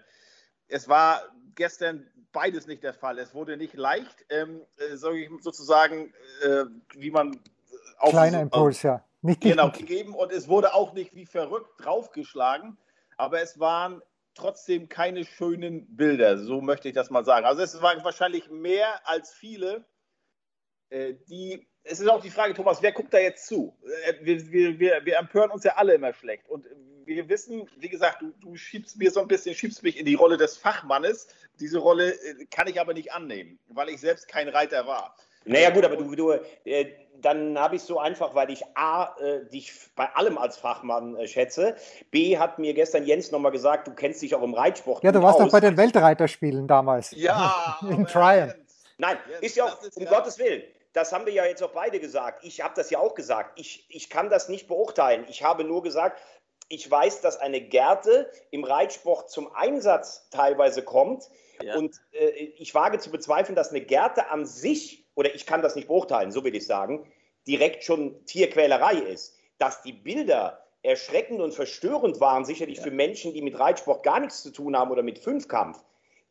[0.68, 1.22] es war
[1.54, 3.18] gestern beides nicht der Fall.
[3.18, 7.40] Es wurde nicht leicht, ähm, äh, sozusagen, äh, wie man
[7.98, 9.04] auf Kleiner Impuls, ja.
[9.22, 12.78] Nicht genau, gegeben und es wurde auch nicht wie verrückt draufgeschlagen,
[13.16, 14.00] aber es waren
[14.34, 17.44] trotzdem keine schönen Bilder, so möchte ich das mal sagen.
[17.44, 19.84] Also es waren wahrscheinlich mehr als viele,
[20.88, 23.76] äh, die es ist auch die Frage, Thomas, wer guckt da jetzt zu?
[24.04, 26.48] Äh, wir, wir, wir, wir empören uns ja alle immer schlecht.
[26.48, 26.66] Und
[27.10, 30.14] wir wissen, wie gesagt, du, du schiebst mir so ein bisschen, schiebst mich in die
[30.14, 31.26] Rolle des Fachmannes.
[31.58, 35.16] Diese Rolle äh, kann ich aber nicht annehmen, weil ich selbst kein Reiter war.
[35.44, 36.32] Naja gut, aber du, du
[36.64, 36.86] äh,
[37.20, 41.26] dann habe ich so einfach, weil ich A, äh, dich bei allem als Fachmann äh,
[41.26, 41.76] schätze.
[42.10, 45.20] B, hat mir gestern Jens nochmal gesagt, du kennst dich auch im Reitsport Ja, du
[45.22, 45.46] warst aus.
[45.46, 47.10] doch bei den Weltreiterspielen damals.
[47.16, 47.78] Ja.
[47.88, 48.54] in Tryon.
[48.98, 50.10] Nein, ist ja auch, um ja.
[50.10, 52.44] Gottes Willen das haben wir ja jetzt auch beide gesagt.
[52.44, 53.58] Ich habe das ja auch gesagt.
[53.58, 55.24] Ich, ich kann das nicht beurteilen.
[55.28, 56.20] Ich habe nur gesagt,
[56.70, 61.28] ich weiß, dass eine Gerte im Reitsport zum Einsatz teilweise kommt.
[61.60, 61.76] Ja.
[61.76, 65.74] Und äh, ich wage zu bezweifeln, dass eine Gerte an sich, oder ich kann das
[65.74, 67.06] nicht beurteilen, so will ich sagen,
[67.46, 69.36] direkt schon Tierquälerei ist.
[69.58, 72.84] Dass die Bilder erschreckend und verstörend waren, sicherlich ja.
[72.84, 75.82] für Menschen, die mit Reitsport gar nichts zu tun haben oder mit Fünfkampf.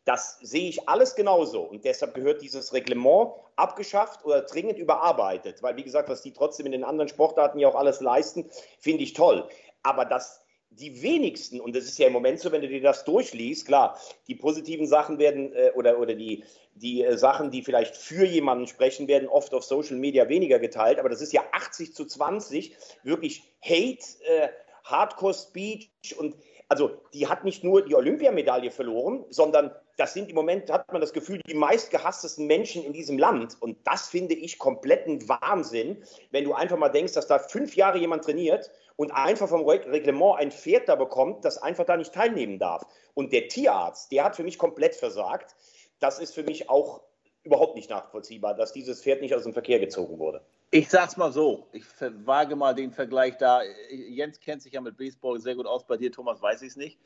[0.05, 1.61] Das sehe ich alles genauso.
[1.61, 5.61] Und deshalb gehört dieses Reglement abgeschafft oder dringend überarbeitet.
[5.61, 8.49] Weil, wie gesagt, was die trotzdem in den anderen Sportarten ja auch alles leisten,
[8.79, 9.47] finde ich toll
[9.83, 13.03] aber dass die wenigsten, und das ist ja im Moment so, wenn du dir das
[13.03, 16.43] durchliest, klar, die positiven Sachen werden äh, oder, oder die,
[16.75, 20.99] die äh, Sachen, die vielleicht für jemanden sprechen, werden oft auf Social Media weniger geteilt,
[20.99, 24.49] aber das ist ja 80 zu 20, wirklich Hate, äh,
[24.83, 26.35] Hardcore Speech und
[26.67, 31.01] also die hat nicht nur die Olympiamedaille verloren, sondern das sind im Moment, hat man
[31.01, 33.57] das Gefühl, die meistgehasstesten Menschen in diesem Land.
[33.59, 37.97] Und das finde ich kompletten Wahnsinn, wenn du einfach mal denkst, dass da fünf Jahre
[37.97, 42.59] jemand trainiert und einfach vom Reglement ein Pferd da bekommt, das einfach da nicht teilnehmen
[42.59, 42.85] darf.
[43.13, 45.55] Und der Tierarzt, der hat für mich komplett versagt.
[45.99, 47.01] Das ist für mich auch
[47.43, 50.41] überhaupt nicht nachvollziehbar, dass dieses Pferd nicht aus dem Verkehr gezogen wurde.
[50.71, 51.83] Ich sag's mal so, ich
[52.25, 53.61] wage mal den Vergleich da.
[53.89, 56.75] Jens kennt sich ja mit Baseball sehr gut aus, bei dir, Thomas, weiß ich es
[56.75, 56.99] nicht.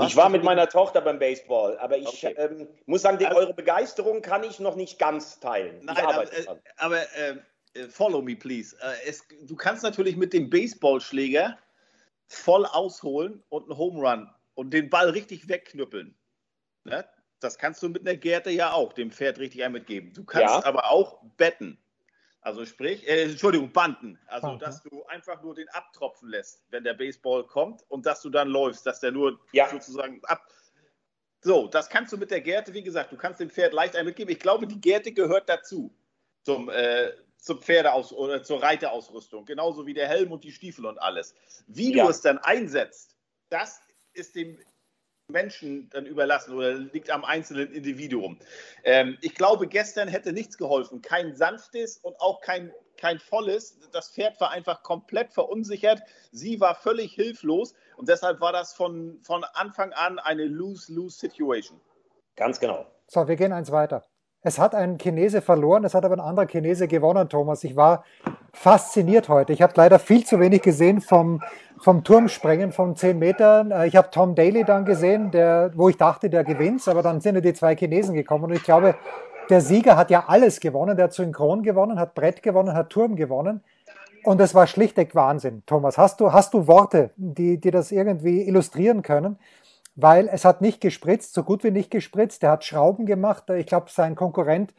[0.00, 2.34] Ich war mit meiner Tochter beim Baseball, aber ich okay.
[2.38, 5.84] ähm, muss sagen, die, also, eure Begeisterung kann ich noch nicht ganz teilen.
[5.84, 6.46] Nein, aber, äh,
[6.78, 8.76] aber äh, follow me, please.
[8.80, 11.58] Äh, es, du kannst natürlich mit dem Baseballschläger
[12.26, 16.16] voll ausholen und einen Home Run und den Ball richtig wegknüppeln.
[16.84, 17.04] Ne?
[17.40, 20.12] Das kannst du mit einer Gerte ja auch dem Pferd richtig ein mitgeben.
[20.14, 20.64] Du kannst ja.
[20.64, 21.81] aber auch betten.
[22.42, 24.18] Also sprich, äh, Entschuldigung, Banden.
[24.26, 28.20] Also, Band, dass du einfach nur den abtropfen lässt, wenn der Baseball kommt und dass
[28.20, 29.68] du dann läufst, dass der nur ja.
[29.68, 30.44] sozusagen ab.
[31.40, 34.04] So, das kannst du mit der Gerte, wie gesagt, du kannst dem Pferd leicht ein
[34.04, 34.32] mitgeben.
[34.32, 35.94] Ich glaube, die Gerte gehört dazu
[36.42, 40.98] zum, äh, zum Pferdeaus oder zur Reiterausrüstung, genauso wie der Helm und die Stiefel und
[40.98, 41.34] alles.
[41.68, 42.04] Wie ja.
[42.04, 43.16] du es dann einsetzt,
[43.50, 43.80] das
[44.14, 44.58] ist dem
[45.32, 48.38] Menschen dann überlassen oder liegt am einzelnen Individuum.
[48.84, 51.02] Ähm, ich glaube, gestern hätte nichts geholfen.
[51.02, 53.78] Kein sanftes und auch kein, kein volles.
[53.92, 56.02] Das Pferd war einfach komplett verunsichert.
[56.30, 61.80] Sie war völlig hilflos und deshalb war das von, von Anfang an eine Lose-Lose-Situation.
[62.36, 62.86] Ganz genau.
[63.08, 64.04] So, wir gehen eins weiter.
[64.44, 67.62] Es hat ein Chinese verloren, es hat aber ein anderer Chinese gewonnen, Thomas.
[67.62, 68.02] Ich war
[68.52, 69.52] fasziniert heute.
[69.52, 71.40] Ich habe leider viel zu wenig gesehen vom,
[71.78, 73.70] vom Turmsprengen von 10 Metern.
[73.70, 77.20] Äh, ich habe Tom Daly dann gesehen, der, wo ich dachte, der gewinnt, aber dann
[77.20, 78.46] sind ja die zwei Chinesen gekommen.
[78.46, 78.96] Und ich glaube,
[79.48, 80.96] der Sieger hat ja alles gewonnen.
[80.96, 83.62] Der hat Synchron gewonnen, hat Brett gewonnen, hat Turm gewonnen.
[84.24, 85.62] Und es war schlichtweg Wahnsinn.
[85.66, 89.38] Thomas, hast du, hast du Worte, die, die das irgendwie illustrieren können?
[89.94, 92.42] Weil es hat nicht gespritzt, so gut wie nicht gespritzt.
[92.42, 93.50] Der hat Schrauben gemacht.
[93.50, 94.72] Ich glaube, sein Konkurrent,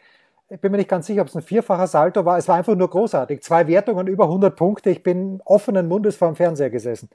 [0.50, 2.38] ich bin mir nicht ganz sicher, ob es ein vierfacher Salto war.
[2.38, 3.42] Es war einfach nur großartig.
[3.42, 4.90] Zwei Wertungen, über 100 Punkte.
[4.90, 7.10] Ich bin offenen Mundes vor dem Fernseher gesessen.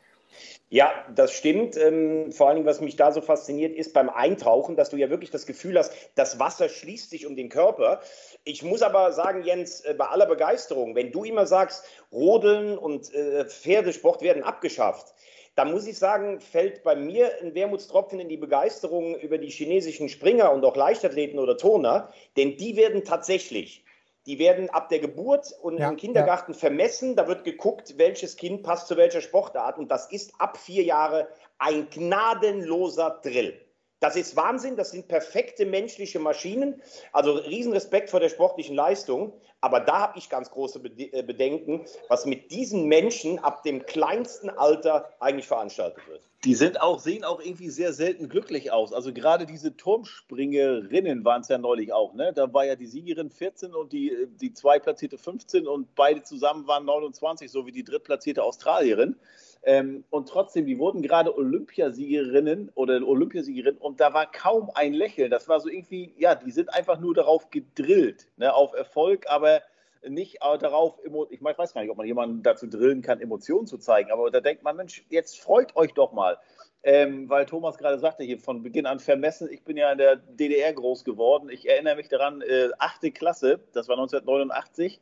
[0.70, 1.76] Ja, das stimmt.
[1.76, 5.08] Ähm, vor allen Dingen, was mich da so fasziniert, ist beim Eintauchen, dass du ja
[5.08, 8.00] wirklich das Gefühl hast, das Wasser schließt sich um den Körper.
[8.44, 13.12] Ich muss aber sagen, Jens, äh, bei aller Begeisterung, wenn du immer sagst, Rodeln und
[13.14, 15.14] äh, Pferdesport werden abgeschafft,
[15.58, 20.08] da muss ich sagen, fällt bei mir ein Wermutstropfen in die Begeisterung über die chinesischen
[20.08, 23.84] Springer und auch Leichtathleten oder Turner, denn die werden tatsächlich,
[24.26, 26.58] die werden ab der Geburt und ja, im Kindergarten ja.
[26.58, 27.16] vermessen.
[27.16, 31.26] Da wird geguckt, welches Kind passt zu welcher Sportart und das ist ab vier Jahre
[31.58, 33.60] ein gnadenloser Drill.
[34.00, 36.80] Das ist Wahnsinn, das sind perfekte menschliche Maschinen.
[37.12, 39.32] Also Riesenrespekt vor der sportlichen Leistung.
[39.60, 44.50] Aber da habe ich ganz große äh, Bedenken, was mit diesen Menschen ab dem kleinsten
[44.50, 46.22] Alter eigentlich veranstaltet wird.
[46.44, 48.92] Die sind auch, sehen auch irgendwie sehr selten glücklich aus.
[48.92, 52.14] Also gerade diese Turmspringerinnen waren es ja neulich auch.
[52.14, 52.32] Ne?
[52.32, 56.68] Da war ja die Siegerin 14 und die, äh, die zweitplatzierte 15 und beide zusammen
[56.68, 59.16] waren 29, so wie die drittplatzierte Australierin.
[59.64, 65.30] Ähm, und trotzdem, die wurden gerade Olympiasiegerinnen oder Olympiasiegerin und da war kaum ein Lächeln.
[65.30, 69.62] Das war so irgendwie, ja, die sind einfach nur darauf gedrillt, ne, auf Erfolg, aber
[70.06, 70.98] nicht darauf,
[71.30, 74.40] ich weiß gar nicht, ob man jemanden dazu drillen kann, Emotionen zu zeigen, aber da
[74.40, 76.38] denkt man, Mensch, jetzt freut euch doch mal.
[76.84, 80.16] Ähm, weil Thomas gerade sagte, hier von Beginn an vermessen, ich bin ja in der
[80.16, 81.50] DDR groß geworden.
[81.50, 85.00] Ich erinnere mich daran, äh, achte Klasse, das war 1989,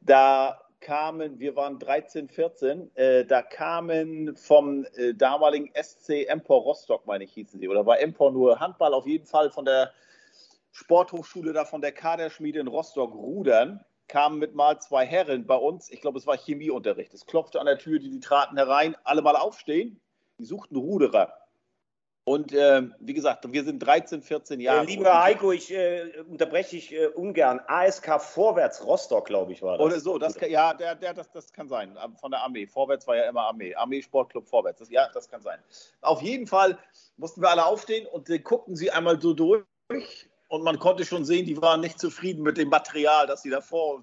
[0.00, 7.06] da kamen, wir waren 13, 14, äh, da kamen vom äh, damaligen SC Empor Rostock,
[7.06, 9.92] meine ich, hießen sie, oder war Empor nur Handball, auf jeden Fall von der
[10.72, 15.90] Sporthochschule da von der Kaderschmiede in Rostock rudern, kamen mit mal zwei Herren bei uns,
[15.90, 17.12] ich glaube, es war Chemieunterricht.
[17.14, 20.00] Es klopfte an der Tür, die, die traten herein, alle mal aufstehen,
[20.38, 21.32] die suchten Ruderer.
[22.28, 24.82] Und äh, wie gesagt, wir sind 13, 14 Jahre.
[24.82, 27.58] Äh, lieber Heiko, ich äh, unterbreche dich äh, ungern.
[27.66, 29.86] ASK Vorwärts Rostock, glaube ich, war das.
[29.86, 31.96] Oder so, das kann, ja, der, der, das, das kann sein.
[32.20, 32.66] Von der Armee.
[32.66, 33.74] Vorwärts war ja immer Armee.
[33.74, 34.80] Armee Sportclub Vorwärts.
[34.80, 35.58] Das, ja, das kann sein.
[36.02, 36.76] Auf jeden Fall
[37.16, 39.64] mussten wir alle aufstehen und äh, guckten sie einmal so durch.
[40.48, 44.02] Und man konnte schon sehen, die waren nicht zufrieden mit dem Material, das sie davor,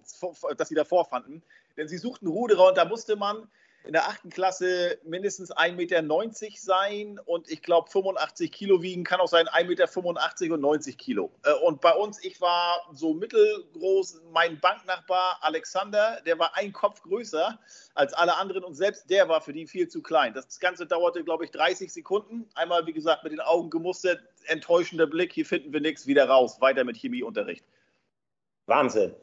[0.57, 1.43] das sie davor fanden.
[1.77, 3.47] Denn sie suchten Ruderer und da musste man
[3.85, 6.01] in der achten Klasse mindestens 1,90 Meter
[6.57, 11.31] sein und ich glaube 85 Kilo wiegen, kann auch sein 1,85 Meter und 90 Kilo.
[11.43, 17.01] Äh, und bei uns, ich war so mittelgroß, mein Banknachbar Alexander, der war ein Kopf
[17.03, 17.59] größer
[17.93, 20.33] als alle anderen und selbst der war für die viel zu klein.
[20.33, 22.49] Das Ganze dauerte, glaube ich, 30 Sekunden.
[22.55, 26.59] Einmal, wie gesagt, mit den Augen gemustert, enttäuschender Blick, hier finden wir nichts, wieder raus,
[26.59, 27.63] weiter mit Chemieunterricht.
[28.65, 29.13] Wahnsinn.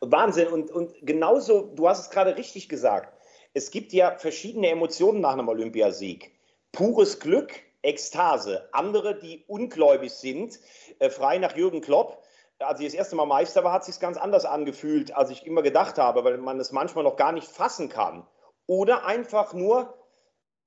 [0.00, 0.48] Wahnsinn.
[0.48, 3.12] Und, und genauso, du hast es gerade richtig gesagt
[3.54, 6.32] es gibt ja verschiedene Emotionen nach einem Olympiasieg.
[6.72, 8.68] Pures Glück, Ekstase.
[8.72, 10.58] Andere, die ungläubig sind,
[10.98, 12.22] äh, frei nach Jürgen Klopp.
[12.58, 15.46] Als ich das erste Mal Meister war, hat es sich ganz anders angefühlt, als ich
[15.46, 18.26] immer gedacht habe, weil man es manchmal noch gar nicht fassen kann.
[18.66, 19.98] Oder einfach nur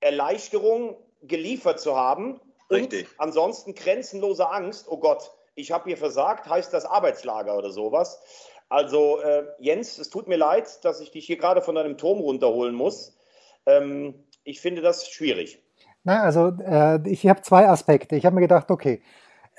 [0.01, 2.41] Erleichterung geliefert zu haben.
[2.69, 3.07] Richtig.
[3.11, 4.87] Und ansonsten grenzenlose Angst.
[4.89, 8.21] Oh Gott, ich habe hier versagt, heißt das Arbeitslager oder sowas.
[8.69, 12.19] Also äh, Jens, es tut mir leid, dass ich dich hier gerade von deinem Turm
[12.19, 13.17] runterholen muss.
[13.65, 15.61] Ähm, ich finde das schwierig.
[16.03, 18.15] Na, also äh, ich habe zwei Aspekte.
[18.15, 19.01] Ich habe mir gedacht, okay,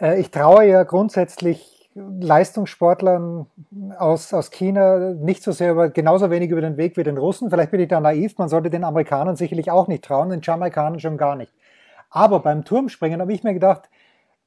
[0.01, 3.47] äh, ich traue ja grundsätzlich Leistungssportlern
[3.99, 7.49] aus, aus China nicht so sehr über, genauso wenig über den Weg wie den Russen.
[7.49, 8.37] Vielleicht bin ich da naiv.
[8.37, 11.53] Man sollte den Amerikanern sicherlich auch nicht trauen, den Jamaikanern schon gar nicht.
[12.11, 13.89] Aber beim Turmspringen habe ich mir gedacht,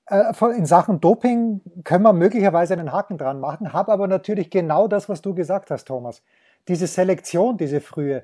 [0.09, 5.09] in Sachen Doping können wir möglicherweise einen Haken dran machen, habe aber natürlich genau das,
[5.09, 6.23] was du gesagt hast, Thomas.
[6.67, 8.23] Diese Selektion, diese frühe,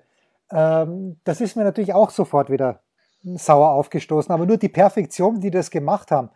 [0.51, 2.79] ähm, das ist mir natürlich auch sofort wieder
[3.23, 4.31] sauer aufgestoßen.
[4.31, 6.29] Aber nur die Perfektion, die das gemacht haben,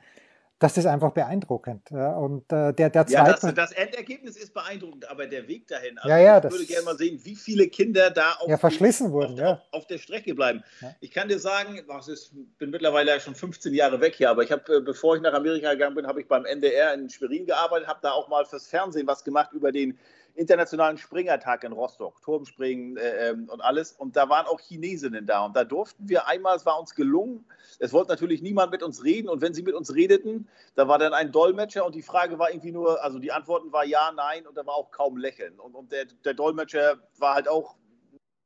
[0.59, 1.89] das ist einfach beeindruckend.
[1.91, 3.13] Und äh, der, der zweite.
[3.13, 5.97] Ja, das, das, Endergebnis ist beeindruckend, aber der Weg dahin.
[5.97, 9.07] Also ja, ja, ich würde gerne mal sehen, wie viele Kinder da auf, ja, verschlissen
[9.07, 9.61] die, wurden, auf, ja.
[9.71, 10.61] auf, der Strecke bleiben.
[10.81, 10.93] Ja.
[10.99, 14.77] Ich kann dir sagen, ich bin mittlerweile schon 15 Jahre weg hier, aber ich habe,
[14.77, 17.99] äh, bevor ich nach Amerika gegangen bin, habe ich beim NDR in Schwerin gearbeitet, habe
[18.01, 19.97] da auch mal fürs Fernsehen was gemacht über den
[20.39, 23.91] internationalen Springertag in Rostock, Turmspringen äh, ähm, und alles.
[23.91, 25.45] Und da waren auch Chinesinnen da.
[25.45, 27.45] Und da durften wir einmal, es war uns gelungen,
[27.79, 29.29] es wollte natürlich niemand mit uns reden.
[29.29, 32.49] Und wenn sie mit uns redeten, da war dann ein Dolmetscher und die Frage war
[32.49, 35.59] irgendwie nur, also die Antworten war ja, nein und da war auch kaum Lächeln.
[35.59, 37.75] Und, und der, der Dolmetscher war halt auch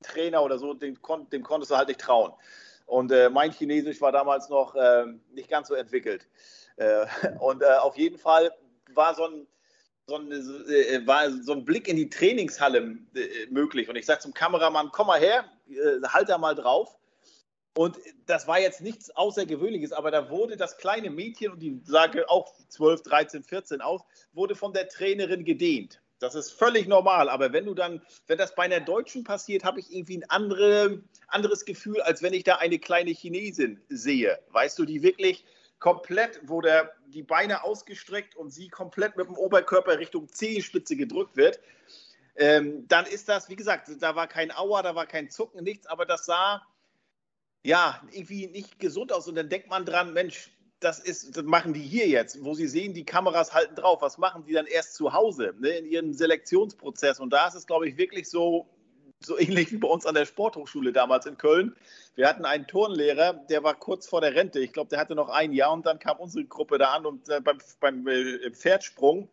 [0.01, 0.97] Trainer oder so, dem,
[1.31, 2.33] dem konntest du halt nicht trauen.
[2.85, 6.27] Und äh, mein Chinesisch war damals noch äh, nicht ganz so entwickelt.
[6.75, 7.05] Äh,
[7.39, 8.51] und äh, auf jeden Fall
[8.93, 9.47] war so ein,
[10.07, 13.89] so ein, äh, war so ein Blick in die Trainingshalle äh, möglich.
[13.89, 16.97] Und ich sage zum Kameramann, komm mal her, äh, halt da mal drauf.
[17.75, 22.07] Und das war jetzt nichts Außergewöhnliches, aber da wurde das kleine Mädchen, und die sah
[22.27, 24.01] auch 12, 13, 14 aus,
[24.33, 25.99] wurde von der Trainerin gedehnt.
[26.19, 27.29] Das ist völlig normal.
[27.29, 31.01] Aber wenn du dann, wenn das bei einer Deutschen passiert, habe ich irgendwie ein andere,
[31.27, 34.39] anderes Gefühl, als wenn ich da eine kleine Chinesin sehe.
[34.51, 35.43] Weißt du, die wirklich
[35.83, 41.35] komplett, wo der, die Beine ausgestreckt und sie komplett mit dem Oberkörper Richtung Zehenspitze gedrückt
[41.35, 41.59] wird,
[42.37, 45.85] ähm, dann ist das, wie gesagt, da war kein Aua, da war kein Zucken, nichts,
[45.85, 46.65] aber das sah
[47.65, 49.27] ja irgendwie nicht gesund aus.
[49.27, 52.69] Und dann denkt man dran, Mensch, das ist, das machen die hier jetzt, wo sie
[52.69, 54.01] sehen, die Kameras halten drauf.
[54.01, 57.19] Was machen die dann erst zu Hause ne, in ihrem Selektionsprozess?
[57.19, 58.69] Und da ist es, glaube ich, wirklich so,
[59.25, 61.75] so ähnlich wie bei uns an der Sporthochschule damals in Köln.
[62.15, 64.59] Wir hatten einen Turnlehrer, der war kurz vor der Rente.
[64.59, 67.29] Ich glaube, der hatte noch ein Jahr und dann kam unsere Gruppe da an und
[67.29, 69.29] äh, beim, beim äh, Pferdsprung,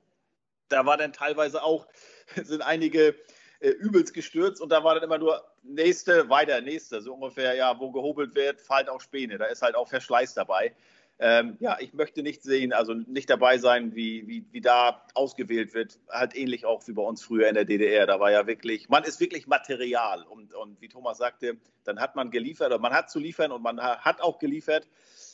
[0.69, 1.87] da war dann teilweise auch,
[2.43, 3.15] sind einige
[3.61, 7.03] äh, übelst gestürzt und da war dann immer nur nächste, weiter, nächste.
[7.03, 9.39] So ungefähr, ja, wo gehobelt wird, fällt auch Späne.
[9.39, 10.75] Da ist halt auch Verschleiß dabei.
[11.23, 15.75] Ähm, ja, ich möchte nicht sehen, also nicht dabei sein, wie, wie, wie da ausgewählt
[15.75, 16.01] wird.
[16.09, 18.07] Halt ähnlich auch wie bei uns früher in der DDR.
[18.07, 20.23] Da war ja wirklich, man ist wirklich Material.
[20.23, 23.63] Und, und wie Thomas sagte, dann hat man geliefert oder man hat zu liefern und
[23.63, 24.89] man hat auch geliefert.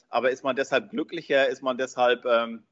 [0.08, 1.48] Aber ist man deshalb glücklicher?
[1.48, 2.64] Ist man deshalb ähm,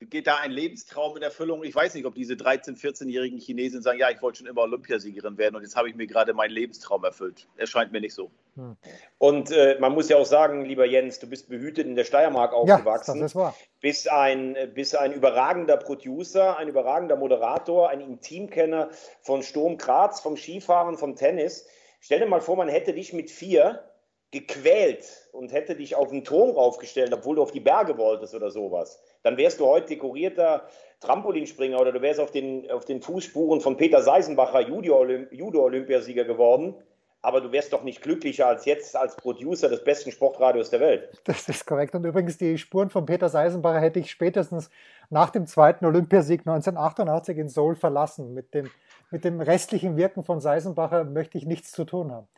[0.00, 1.64] geht da ein Lebenstraum in Erfüllung?
[1.64, 5.36] Ich weiß nicht, ob diese 13-, 14-jährigen Chinesen sagen, ja, ich wollte schon immer Olympiasiegerin
[5.38, 7.48] werden und jetzt habe ich mir gerade meinen Lebenstraum erfüllt.
[7.56, 8.30] Erscheint mir nicht so.
[8.54, 8.76] Hm.
[9.18, 12.52] Und äh, man muss ja auch sagen, lieber Jens, du bist behütet in der Steiermark
[12.52, 13.16] aufgewachsen.
[13.16, 13.54] Ja, das ist wahr.
[13.80, 20.36] Bist ein, bist ein überragender Producer, ein überragender Moderator, ein Intimkenner von Sturm Graz, vom
[20.36, 21.66] Skifahren, vom Tennis.
[22.00, 23.82] Stell dir mal vor, man hätte dich mit vier
[24.30, 28.50] gequält und hätte dich auf den Turm raufgestellt, obwohl du auf die Berge wolltest oder
[28.50, 30.68] sowas dann wärst du heute dekorierter
[31.00, 36.74] Trampolinspringer oder du wärst auf den, auf den Fußspuren von Peter Seisenbacher Judo-Olympiasieger geworden.
[37.20, 41.20] Aber du wärst doch nicht glücklicher als jetzt als Producer des besten Sportradios der Welt.
[41.24, 41.96] Das ist korrekt.
[41.96, 44.70] Und übrigens, die Spuren von Peter Seisenbacher hätte ich spätestens
[45.10, 48.34] nach dem zweiten Olympiasieg 1988 in Seoul verlassen.
[48.34, 48.70] Mit dem,
[49.10, 52.28] mit dem restlichen Wirken von Seisenbacher möchte ich nichts zu tun haben.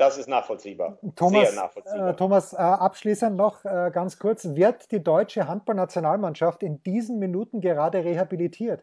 [0.00, 0.96] Das ist nachvollziehbar.
[1.14, 2.08] Thomas, Sehr nachvollziehbar.
[2.08, 4.46] Äh, Thomas, äh, abschließend noch äh, ganz kurz.
[4.54, 8.82] Wird die deutsche Handballnationalmannschaft in diesen Minuten gerade rehabilitiert?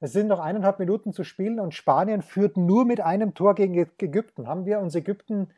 [0.00, 3.74] Es sind noch eineinhalb Minuten zu spielen und Spanien führt nur mit einem Tor gegen
[3.74, 4.48] Ägypten.
[4.48, 5.50] Haben wir uns Ägypten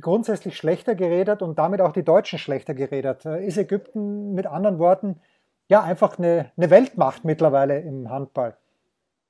[0.00, 3.26] grundsätzlich schlechter geredet und damit auch die Deutschen schlechter geredet?
[3.26, 5.20] Äh, ist Ägypten mit anderen Worten
[5.68, 8.56] ja einfach eine, eine Weltmacht mittlerweile im Handball?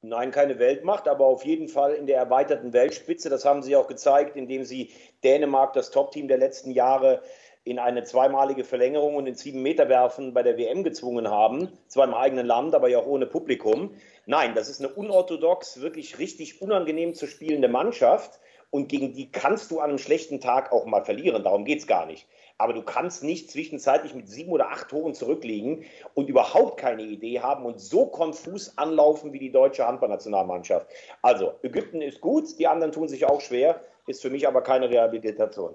[0.03, 3.29] Nein, keine Weltmacht, aber auf jeden Fall in der erweiterten Weltspitze.
[3.29, 4.91] Das haben sie auch gezeigt, indem sie
[5.23, 7.21] Dänemark, das Top-Team der letzten Jahre,
[7.65, 11.77] in eine zweimalige Verlängerung und in sieben Meter werfen bei der WM gezwungen haben.
[11.89, 13.95] Zwar im eigenen Land, aber ja auch ohne Publikum.
[14.25, 18.41] Nein, das ist eine unorthodox, wirklich richtig unangenehm zu spielende Mannschaft.
[18.71, 21.45] Und gegen die kannst du an einem schlechten Tag auch mal verlieren.
[21.45, 22.27] Darum geht es gar nicht
[22.61, 25.85] aber du kannst nicht zwischenzeitlich mit sieben oder acht Toren zurückliegen
[26.15, 30.87] und überhaupt keine Idee haben und so konfus anlaufen wie die deutsche Handballnationalmannschaft.
[31.23, 34.91] Also, Ägypten ist gut, die anderen tun sich auch schwer, ist für mich aber keine
[34.91, 35.75] Rehabilitation.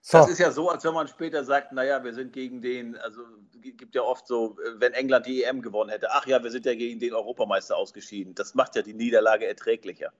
[0.00, 0.18] So.
[0.18, 3.20] Das ist ja so, als wenn man später sagt, naja, wir sind gegen den, also
[3.60, 6.74] gibt ja oft so, wenn England die EM gewonnen hätte, ach ja, wir sind ja
[6.74, 8.34] gegen den Europameister ausgeschieden.
[8.34, 10.12] Das macht ja die Niederlage erträglicher.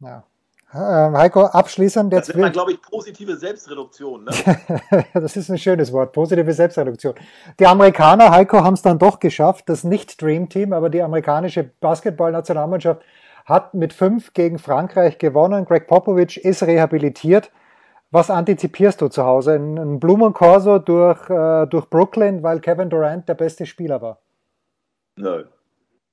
[0.00, 0.26] Ja.
[0.72, 2.28] Ähm, Heiko, abschließend jetzt.
[2.28, 4.24] Das nennt man, glaube ich, positive Selbstreduktion.
[4.24, 5.04] Ne?
[5.14, 7.14] das ist ein schönes Wort, positive Selbstreduktion.
[7.60, 11.64] Die Amerikaner, Heiko, haben es dann doch geschafft, das nicht Dream Team, aber die amerikanische
[11.80, 13.02] Basketballnationalmannschaft
[13.44, 15.64] hat mit fünf gegen Frankreich gewonnen.
[15.64, 17.50] Greg Popovich ist rehabilitiert.
[18.10, 19.54] Was antizipierst du zu Hause?
[19.54, 24.18] Ein Blumenkorso durch, äh, durch Brooklyn, weil Kevin Durant der beste Spieler war?
[25.16, 25.44] Nö.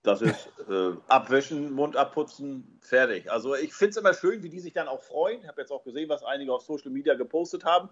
[0.04, 3.32] Das ist äh, abwischen, Mund abputzen, fertig.
[3.32, 5.41] Also ich finde es immer schön, wie die sich dann auch freuen.
[5.41, 7.89] Ich habe jetzt auch gesehen, was einige auf Social Media gepostet haben.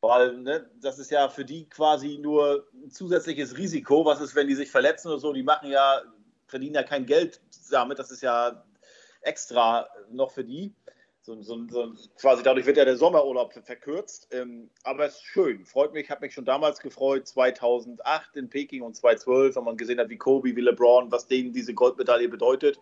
[0.00, 4.04] Weil ne, das ist ja für die quasi nur ein zusätzliches Risiko.
[4.04, 5.32] Was ist, wenn die sich verletzen oder so?
[5.32, 6.02] Die machen ja,
[6.46, 7.40] verdienen ja kein Geld
[7.70, 7.98] damit.
[7.98, 8.64] Das ist ja
[9.20, 10.74] extra noch für die
[11.22, 14.28] so, so, so, quasi dadurch wird ja der Sommerurlaub verkürzt.
[14.32, 18.82] Ähm, aber es ist schön, freut mich, habe mich schon damals gefreut, 2008 in Peking
[18.82, 22.80] und 2012, wenn man gesehen hat, wie Kobe, wie LeBron, was denen diese Goldmedaille bedeutet.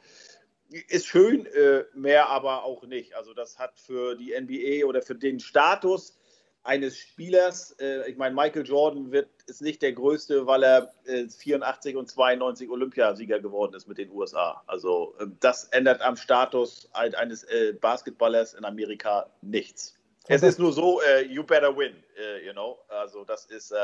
[0.89, 3.15] Ist schön, äh, mehr aber auch nicht.
[3.15, 6.20] Also das hat für die NBA oder für den Status
[6.63, 11.29] eines Spielers, äh, ich meine, Michael Jordan wird, ist nicht der größte, weil er äh,
[11.29, 14.63] 84 und 92 Olympiasieger geworden ist mit den USA.
[14.67, 19.97] Also äh, das ändert am Status eines äh, Basketballers in Amerika nichts.
[20.29, 22.79] Es ist nur so, äh, you better win, äh, you know.
[22.89, 23.75] Also das ist,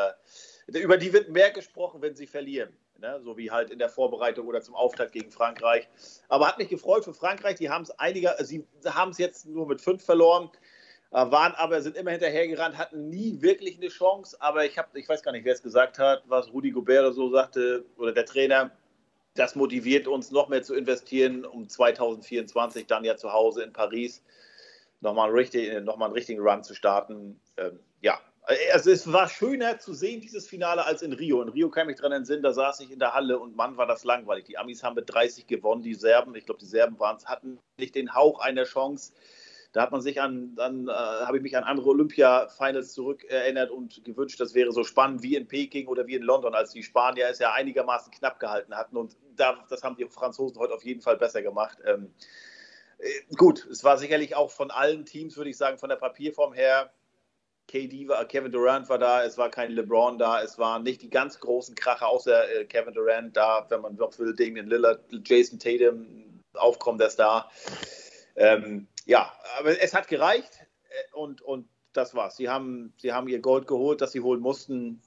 [0.67, 2.77] über die wird mehr gesprochen, wenn sie verlieren.
[2.99, 3.21] Ne?
[3.23, 5.89] So wie halt in der Vorbereitung oder zum Auftakt gegen Frankreich.
[6.29, 7.57] Aber hat mich gefreut für Frankreich.
[7.57, 10.51] Die haben es einiger, sie haben es jetzt nur mit fünf verloren.
[11.17, 14.37] Äh, waren aber, sind immer hinterhergerannt, hatten nie wirklich eine Chance.
[14.39, 17.31] Aber ich habe, ich weiß gar nicht, wer es gesagt hat, was Rudi Gobert so
[17.31, 18.71] sagte, oder der Trainer,
[19.35, 24.23] das motiviert uns noch mehr zu investieren, um 2024 dann ja zu Hause in Paris
[25.01, 27.41] nochmal einen, richtig, noch einen richtigen Run zu starten.
[27.57, 28.21] Ähm, ja,
[28.75, 31.41] also es war schöner zu sehen, dieses Finale, als in Rio.
[31.41, 33.87] In Rio kann ich dran entsinnen, da saß ich in der Halle und Mann, war
[33.87, 34.45] das langweilig.
[34.45, 37.95] Die Amis haben mit 30 gewonnen, die Serben, ich glaube, die Serben waren hatten nicht
[37.95, 39.15] den Hauch einer Chance.
[39.77, 44.03] Da hat man sich an, an äh, habe ich mich an andere Olympia-Finals zurückerinnert und
[44.07, 47.29] gewünscht, das wäre so spannend wie in Peking oder wie in London, als die Spanier
[47.29, 48.97] es ja einigermaßen knapp gehalten hatten.
[48.97, 51.77] Und da, das haben die Franzosen heute auf jeden Fall besser gemacht.
[51.85, 52.15] Ähm,
[52.97, 56.55] äh, gut, es war sicherlich auch von allen Teams, würde ich sagen, von der Papierform
[56.55, 56.91] her.
[57.69, 61.11] KD war, Kevin Durant war da, es war kein LeBron da, es waren nicht die
[61.11, 65.59] ganz großen Kracher, außer äh, Kevin Durant da, wenn man noch will, Damian Lillard, Jason
[65.59, 67.51] Tatum, Aufkommen der Star.
[68.37, 72.37] Ähm, ja, aber es hat gereicht äh, und, und das war's.
[72.37, 75.01] Sie haben, sie haben ihr Gold geholt, das sie holen mussten.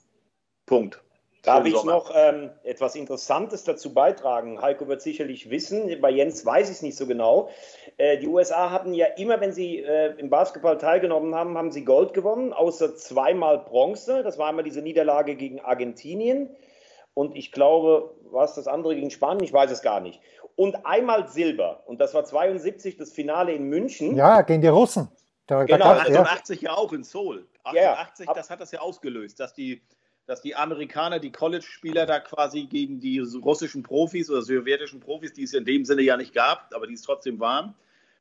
[0.65, 1.01] Punkt.
[1.43, 4.61] Darf ich noch ähm, etwas Interessantes dazu beitragen?
[4.61, 7.49] Heiko wird sicherlich wissen, bei Jens weiß ich es nicht so genau.
[7.97, 11.85] Äh, die USA hatten ja immer, wenn sie äh, im Basketball teilgenommen haben, haben sie
[11.85, 14.21] Gold gewonnen, außer zweimal Bronze.
[14.21, 16.49] Das war einmal diese Niederlage gegen Argentinien
[17.13, 19.43] und ich glaube, war es das andere gegen Spanien?
[19.43, 20.21] Ich weiß es gar nicht
[20.59, 21.83] und einmal Silber.
[21.85, 24.17] Und das war 72 das Finale in München.
[24.17, 25.07] Ja, gegen die Russen.
[25.47, 26.71] Da, genau, da 88 ja.
[26.71, 27.47] ja auch in Seoul.
[27.63, 29.81] 88, ja, das hat das ja ausgelöst, dass die,
[30.25, 35.43] dass die Amerikaner, die College-Spieler da quasi gegen die russischen Profis oder sowjetischen Profis, die
[35.43, 37.73] es in dem Sinne ja nicht gab, aber die es trotzdem waren,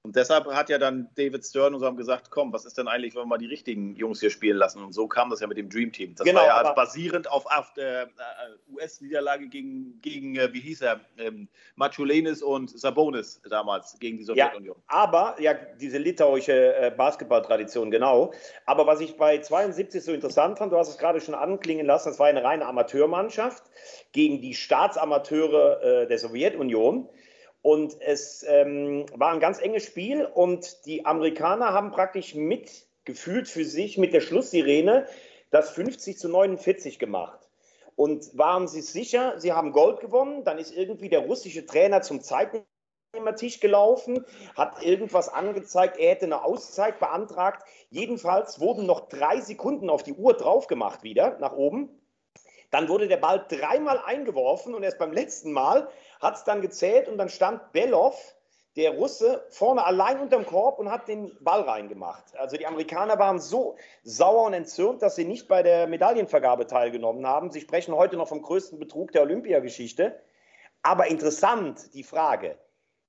[0.02, 2.86] und deshalb hat ja dann David Stern und so haben gesagt, komm, was ist denn
[2.86, 4.82] eigentlich, wenn wir mal die richtigen Jungs hier spielen lassen?
[4.82, 6.14] Und so kam das ja mit dem Dream Team.
[6.14, 7.44] Das genau, war ja basierend auf,
[7.74, 14.18] der äh, US-Niederlage gegen, gegen äh, wie hieß er, ähm, Machulenis und Sabonis damals gegen
[14.18, 14.76] die Sowjetunion.
[14.76, 18.32] Ja, aber, ja, diese litauische äh, Basketballtradition, genau.
[18.66, 22.08] Aber was ich bei 72 so interessant fand, du hast es gerade schon anklingen lassen,
[22.08, 23.64] das war eine reine Amateurmannschaft
[24.12, 27.08] gegen die Staatsamateure äh, der Sowjetunion.
[27.62, 33.64] Und es ähm, war ein ganz enges Spiel und die Amerikaner haben praktisch mitgefühlt für
[33.64, 35.06] sich mit der Schlusssirene
[35.50, 37.48] das 50 zu 49 gemacht.
[37.96, 42.20] Und waren sie sicher, sie haben Gold gewonnen, dann ist irgendwie der russische Trainer zum
[42.20, 47.64] Zeitnehmertisch gelaufen, hat irgendwas angezeigt, er hätte eine Auszeit beantragt.
[47.90, 51.90] Jedenfalls wurden noch drei Sekunden auf die Uhr drauf gemacht wieder nach oben.
[52.70, 55.88] Dann wurde der Ball dreimal eingeworfen und erst beim letzten Mal
[56.20, 58.34] hat es dann gezählt und dann stand Belov,
[58.76, 62.36] der Russe, vorne allein unterm Korb und hat den Ball reingemacht.
[62.36, 67.26] Also die Amerikaner waren so sauer und entzürnt, dass sie nicht bei der Medaillenvergabe teilgenommen
[67.26, 67.50] haben.
[67.50, 70.20] Sie sprechen heute noch vom größten Betrug der Olympiageschichte.
[70.82, 72.56] Aber interessant die Frage,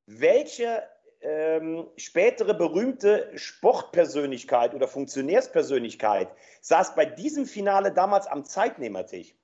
[0.07, 0.83] welche
[1.21, 6.29] ähm, spätere berühmte Sportpersönlichkeit oder Funktionärspersönlichkeit
[6.61, 9.35] saß bei diesem Finale damals am Zeitnehmertisch?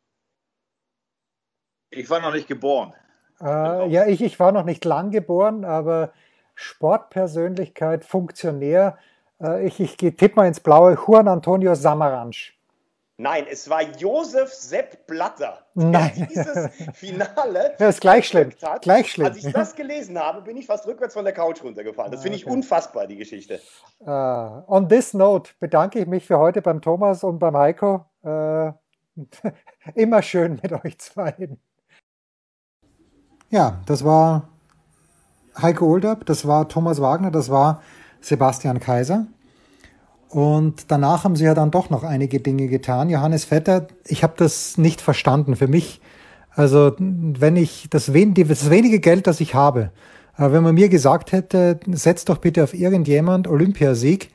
[1.91, 2.95] Ich war noch nicht geboren.
[3.41, 6.11] Äh, ja, ich, ich war noch nicht lang geboren, aber
[6.55, 8.97] Sportpersönlichkeit, Funktionär,
[9.41, 10.95] Äh, ich, ich tippe mal ins Blaue.
[10.95, 12.53] Juan Antonio Samaranch.
[13.17, 16.27] Nein, es war Josef Sepp Blatter, der Nein.
[16.29, 17.73] dieses Finale.
[17.79, 18.51] Das ist gleich schlimm.
[18.61, 18.81] Hat.
[18.81, 19.27] Gleich schlimm.
[19.27, 22.11] Als ich das gelesen habe, bin ich fast rückwärts von der Couch runtergefallen.
[22.11, 22.55] Das finde ich okay.
[22.55, 23.61] unfassbar, die Geschichte.
[24.01, 28.05] Uh, on this note bedanke ich mich für heute beim Thomas und beim Heiko.
[28.21, 28.73] Uh,
[29.95, 31.57] immer schön mit euch zwei.
[33.49, 34.49] Ja, das war
[35.61, 37.81] Heiko Olderb, das war Thomas Wagner, das war
[38.21, 39.27] Sebastian Kaiser.
[40.29, 43.09] Und danach haben sie ja dann doch noch einige Dinge getan.
[43.09, 45.55] Johannes Vetter, ich habe das nicht verstanden.
[45.55, 46.01] Für mich,
[46.51, 49.91] also wenn ich das, wen, das wenige Geld, das ich habe,
[50.37, 54.31] äh, wenn man mir gesagt hätte, setz doch bitte auf irgendjemand Olympiasieg,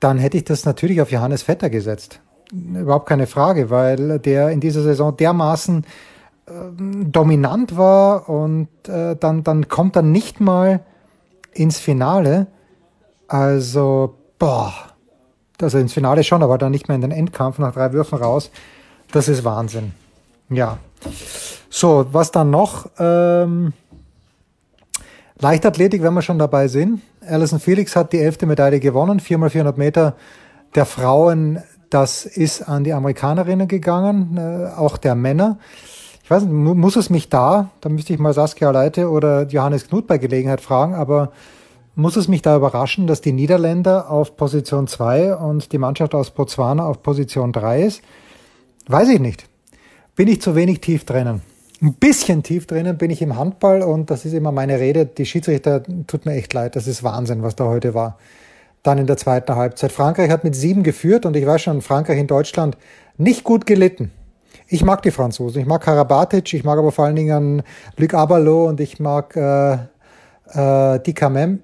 [0.00, 2.20] dann hätte ich das natürlich auf Johannes Vetter gesetzt.
[2.52, 5.84] Überhaupt keine Frage, weil der in dieser Saison dermaßen
[6.46, 10.80] dominant war und äh, dann, dann kommt er nicht mal
[11.52, 12.48] ins Finale.
[13.28, 14.74] Also, boah,
[15.60, 18.50] also ins Finale schon, aber dann nicht mehr in den Endkampf nach drei Würfen raus.
[19.12, 19.92] Das ist Wahnsinn.
[20.50, 20.78] Ja.
[21.70, 22.90] So, was dann noch?
[22.98, 23.72] Ähm,
[25.38, 27.00] Leichtathletik, wenn wir schon dabei sind.
[27.26, 30.14] Alison Felix hat die elfte Medaille gewonnen, 4x400 Meter
[30.74, 31.62] der Frauen.
[31.90, 35.58] Das ist an die Amerikanerinnen gegangen, äh, auch der Männer.
[36.24, 39.88] Ich weiß nicht, muss es mich da, da müsste ich mal Saskia Leite oder Johannes
[39.88, 41.32] Knut bei Gelegenheit fragen, aber
[41.96, 46.30] muss es mich da überraschen, dass die Niederländer auf Position 2 und die Mannschaft aus
[46.30, 48.00] Botswana auf Position 3 ist?
[48.86, 49.46] Weiß ich nicht.
[50.16, 51.42] Bin ich zu wenig tief drinnen.
[51.82, 55.04] Ein bisschen tief drinnen bin ich im Handball und das ist immer meine Rede.
[55.04, 56.74] Die Schiedsrichter tut mir echt leid.
[56.74, 58.16] Das ist Wahnsinn, was da heute war.
[58.82, 59.92] Dann in der zweiten Halbzeit.
[59.92, 62.78] Frankreich hat mit sieben geführt und ich weiß schon, Frankreich in Deutschland
[63.18, 64.10] nicht gut gelitten.
[64.74, 65.60] Ich mag die Franzosen.
[65.60, 67.62] Ich mag Karabatic, ich mag aber vor allen Dingen
[67.96, 69.74] Luc Abalo und ich mag äh,
[70.48, 71.60] äh, Dicamem.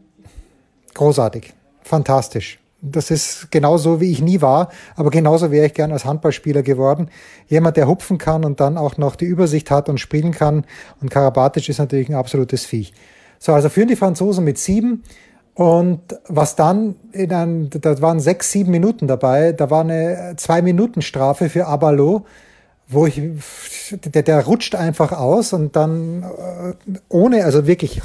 [0.94, 1.52] Großartig.
[1.82, 2.60] Fantastisch.
[2.80, 7.10] Das ist genauso, wie ich nie war, aber genauso wäre ich gern als Handballspieler geworden.
[7.48, 10.64] Jemand, der hupfen kann und dann auch noch die Übersicht hat und spielen kann.
[11.00, 12.92] Und Karabatic ist natürlich ein absolutes Viech.
[13.40, 15.02] So, also führen die Franzosen mit sieben.
[15.54, 21.48] Und was dann in einem, da waren sechs, sieben Minuten dabei, da war eine Zwei-Minuten-Strafe
[21.48, 22.24] für Abalo,
[22.90, 23.20] wo ich,
[23.90, 28.02] der, der rutscht einfach aus und dann äh, ohne, also wirklich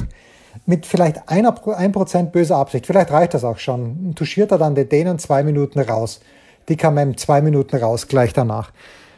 [0.66, 4.76] mit vielleicht einer, ein Prozent böser Absicht, vielleicht reicht das auch schon, touchiert er dann
[4.76, 6.22] den Dänen zwei Minuten raus.
[6.70, 8.72] Die kam zwei Minuten raus, gleich danach.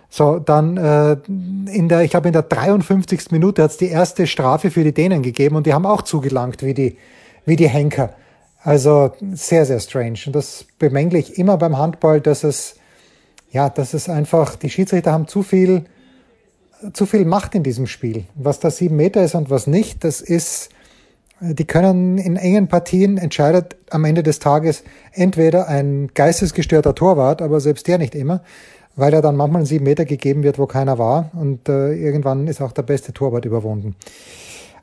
[0.09, 3.31] So, dann äh, in der, ich glaube in der 53.
[3.31, 6.63] Minute hat es die erste Strafe für die Dänen gegeben und die haben auch zugelangt
[6.63, 6.97] wie die,
[7.45, 8.13] wie die Henker.
[8.63, 10.19] Also sehr, sehr strange.
[10.25, 12.75] Und das bemängle ich immer beim Handball, dass es,
[13.51, 15.85] ja, dass es einfach, die Schiedsrichter haben zu viel,
[16.93, 18.25] zu viel Macht in diesem Spiel.
[18.35, 20.69] Was da sieben Meter ist und was nicht, das ist,
[21.39, 24.83] die können in engen Partien entscheidet am Ende des Tages
[25.13, 28.41] entweder ein geistesgestörter Torwart, aber selbst der nicht immer,
[28.95, 32.61] weil er dann manchmal sieben Meter gegeben wird, wo keiner war und äh, irgendwann ist
[32.61, 33.95] auch der beste Torwart überwunden.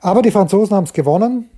[0.01, 1.49] Aber die Franzosen haben es gewonnen.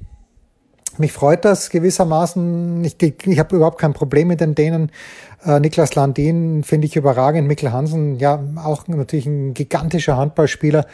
[0.98, 2.84] Mich freut das gewissermaßen.
[2.84, 4.90] Ich, ich habe überhaupt kein Problem mit den Dänen.
[5.44, 7.46] Äh, Niklas Landin finde ich überragend.
[7.48, 10.86] Mikkel Hansen, ja, auch natürlich ein gigantischer Handballspieler.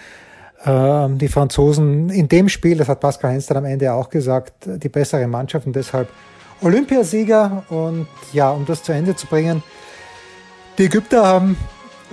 [0.64, 4.52] Ähm, die Franzosen in dem Spiel, das hat Pascal Hens dann am Ende auch gesagt,
[4.66, 6.08] die bessere Mannschaft und deshalb
[6.60, 7.64] Olympiasieger.
[7.68, 9.62] Und ja, um das zu Ende zu bringen,
[10.78, 11.56] die Ägypter haben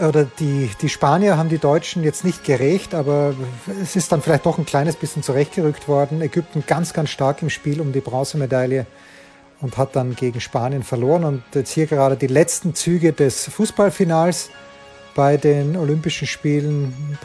[0.02, 3.34] oder die, die Spanier haben die Deutschen jetzt nicht gerecht, aber
[3.82, 6.22] es ist dann vielleicht doch ein kleines bisschen zurechtgerückt worden.
[6.22, 8.86] Ägypten ganz, ganz stark im Spiel um die Bronzemedaille
[9.62, 11.24] und hat dann gegen Spanien verloren.
[11.24, 14.50] Und jetzt hier gerade die letzten Züge des Fußballfinals
[15.16, 17.18] bei den Olympischen Spielen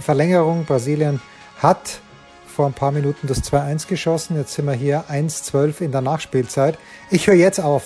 [0.00, 0.64] Verlängerung.
[0.64, 1.20] Brasilien
[1.58, 2.00] hat
[2.46, 4.36] vor ein paar Minuten das 2-1 geschossen.
[4.36, 6.78] Jetzt sind wir hier 1-12 in der Nachspielzeit.
[7.10, 7.84] Ich höre jetzt auf.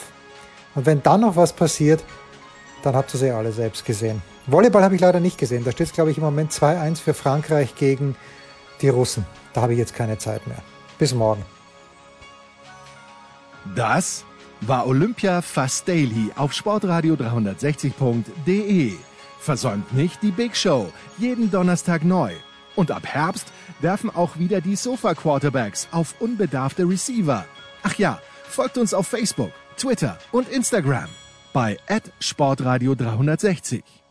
[0.75, 2.03] Und wenn dann noch was passiert,
[2.83, 4.23] dann habt ihr sie alle selbst gesehen.
[4.47, 5.65] Volleyball habe ich leider nicht gesehen.
[5.65, 8.17] Da steht es, glaube ich, im Moment 2-1 für Frankreich gegen
[8.81, 9.25] die Russen.
[9.53, 10.63] Da habe ich jetzt keine Zeit mehr.
[10.99, 11.45] Bis morgen.
[13.77, 14.25] Das
[14.61, 18.93] war Olympia Fast Daily auf sportradio 360.de.
[19.39, 22.33] Versäumt nicht die Big Show, jeden Donnerstag neu.
[22.75, 23.47] Und ab Herbst
[23.81, 27.45] werfen auch wieder die Sofa Quarterbacks auf unbedarfte Receiver.
[27.83, 31.09] Ach ja, folgt uns auf Facebook, Twitter und Instagram
[31.53, 31.77] bei
[32.19, 34.02] Sportradio 360.